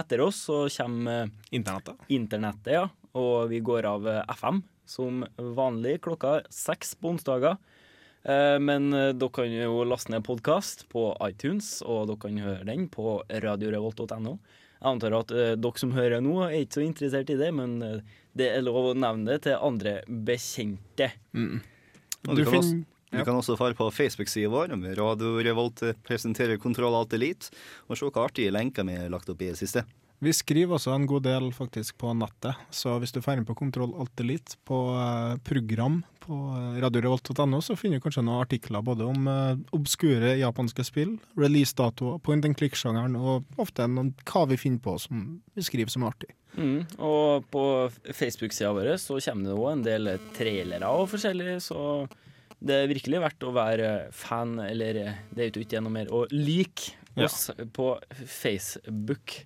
etter 0.00 0.22
oss 0.24 0.46
så 0.48 0.64
kommer 0.72 1.28
Internettet. 1.52 1.98
Internettet, 2.08 2.72
ja. 2.72 2.86
Og 3.12 3.50
vi 3.50 3.60
går 3.60 3.84
av 3.88 4.08
eh, 4.08 4.22
FM 4.32 4.62
som 4.88 5.22
vanlig 5.36 5.98
klokka 6.04 6.40
seks 6.52 6.94
på 6.98 7.12
onsdager. 7.12 7.58
Eh, 8.24 8.58
Men 8.58 8.92
eh, 8.92 9.10
dere 9.18 9.34
kan 9.34 9.50
jo 9.50 9.82
laste 9.88 10.12
ned 10.14 10.24
podkast 10.26 10.86
på 10.92 11.10
iTunes, 11.26 11.80
og 11.82 12.06
dere 12.10 12.22
kan 12.22 12.38
høre 12.44 12.66
den 12.68 12.86
på 12.92 13.16
radiorevolt.no. 13.26 14.36
Jeg 14.82 14.90
antar 14.90 15.18
at 15.18 15.34
eh, 15.34 15.54
dere 15.58 15.82
som 15.82 15.94
hører 15.96 16.22
nå, 16.22 16.36
er 16.46 16.62
ikke 16.62 16.80
så 16.80 16.86
interessert 16.86 17.32
i 17.34 17.38
det, 17.40 17.50
men 17.54 17.76
det 18.38 18.48
er 18.52 18.64
lov 18.64 18.92
å 18.92 18.96
nevne 18.98 19.34
det 19.34 19.44
til 19.48 19.58
andre 19.58 20.00
bekjente. 20.06 21.10
Og 21.34 22.38
du, 22.38 22.44
kan 22.46 22.60
også, 22.60 22.76
du 23.10 23.24
kan 23.26 23.34
også 23.40 23.58
fare 23.58 23.76
på 23.78 23.88
Facebook-sida 23.90 24.50
vår 24.52 24.76
med 24.78 24.94
Radio 25.00 25.34
Revolt 25.42 25.82
presenterer 26.06 26.60
Kontroll 26.62 26.94
Alt 26.94 27.18
Elite, 27.18 27.50
og 27.88 27.98
se 27.98 28.06
hva 28.06 28.28
artige 28.28 28.54
lenker 28.54 28.86
vi 28.86 29.00
har 29.00 29.10
lagt 29.10 29.30
opp 29.32 29.42
i 29.42 29.50
det 29.50 29.58
siste. 29.58 29.82
Vi 30.22 30.30
skriver 30.30 30.76
også 30.76 30.92
en 30.94 31.06
god 31.10 31.24
del 31.26 31.48
faktisk 31.50 31.96
på 31.98 32.12
nettet, 32.14 32.54
så 32.70 32.94
hvis 33.02 33.10
du 33.10 33.18
får 33.24 33.40
inn 33.40 33.46
på 33.48 33.56
Kontroll 33.58 33.90
Alt 33.98 34.20
Elite 34.22 34.54
på 34.68 34.76
eh, 34.94 35.32
program 35.42 35.96
på 36.22 36.36
eh, 36.54 36.76
radiorevolt.no, 36.84 37.58
så 37.58 37.74
finner 37.74 37.98
du 37.98 38.04
kanskje 38.04 38.22
noen 38.22 38.44
artikler 38.44 38.84
både 38.86 39.08
om 39.10 39.26
eh, 39.26 39.56
obskure 39.74 40.36
japanske 40.38 40.86
spill, 40.86 41.16
releasedatoer, 41.34 42.20
point 42.22 42.46
and 42.46 42.54
click-sjangeren, 42.60 43.18
og 43.18 43.58
ofte 43.58 43.88
noen, 43.90 44.12
hva 44.30 44.44
vi 44.52 44.60
finner 44.62 44.78
på 44.84 44.94
som 45.02 45.26
vi 45.58 45.66
skriver 45.66 45.90
som 45.90 46.06
er 46.06 46.14
artig. 46.14 46.30
Mm, 46.54 46.80
og 47.02 47.50
på 47.50 47.66
Facebook-sida 48.14 48.70
vår 48.76 48.94
så 49.02 49.18
kommer 49.26 49.50
det 49.50 49.58
òg 49.58 49.70
en 49.72 49.86
del 49.90 50.10
trailere 50.38 50.94
og 51.02 51.08
forskjellig, 51.16 51.56
så 51.66 51.80
det 52.62 52.78
er 52.84 52.92
virkelig 52.94 53.24
verdt 53.24 53.48
å 53.48 53.56
være 53.58 53.94
fan, 54.14 54.54
eller 54.62 55.00
det 55.34 55.48
er 55.48 55.50
jo 55.50 55.66
ikke 55.66 55.82
noe 55.82 55.98
mer, 55.98 56.12
å 56.14 56.28
like 56.30 56.94
Ja. 57.18 57.26
oss 57.26 57.50
på 57.74 57.96
Facebook. 58.24 59.42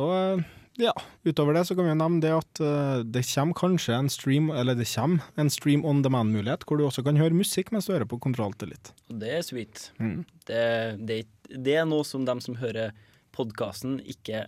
Og 0.00 0.12
eh, 0.16 0.44
ja, 0.80 0.94
utover 1.28 1.56
det 1.56 1.66
så 1.68 1.76
kan 1.76 1.84
vi 1.86 1.92
jo 1.92 1.98
nevne 2.00 2.22
det 2.24 2.32
at 2.32 2.62
eh, 2.64 3.02
det 3.04 3.24
kommer 3.28 3.58
kanskje 3.58 3.96
en 3.96 4.10
stream, 4.12 4.48
eller 4.54 4.78
det 4.78 4.88
kommer 4.88 5.26
en 5.40 5.52
stream 5.52 5.84
on 5.84 6.00
demand-mulighet, 6.06 6.64
hvor 6.64 6.80
du 6.80 6.86
også 6.86 7.04
kan 7.06 7.20
høre 7.20 7.36
musikk 7.36 7.72
mens 7.74 7.88
du 7.88 7.94
hører 7.94 8.08
på 8.08 8.20
Kontroll 8.22 8.54
Alt 8.54 8.64
Elite. 8.66 8.94
Det 9.10 9.34
er 9.36 9.44
sweet. 9.44 9.90
Mm. 10.00 10.22
Det, 10.48 10.64
det, 11.04 11.20
det 11.50 11.76
er 11.82 11.88
noe 11.88 12.06
som 12.08 12.24
de 12.28 12.38
som 12.40 12.56
hører 12.62 12.94
podkasten, 13.36 13.98
ikke 14.08 14.46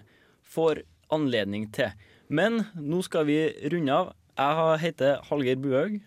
får 0.55 0.83
anledning 1.13 1.69
til. 1.75 1.93
Men 2.33 2.65
nå 2.79 3.03
skal 3.05 3.29
vi 3.29 3.39
runde 3.73 3.93
av. 3.93 4.15
Jeg 4.41 4.81
heter 4.87 5.21
Hallgeir 5.29 5.61
Buhaug. 5.61 6.01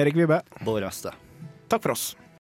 Erik 0.00 0.16
Vibe. 0.16 0.40
Bård 0.64 0.86
Øste 0.88 1.12
Takk 1.70 1.84
for 1.84 1.92
oss. 1.94 2.14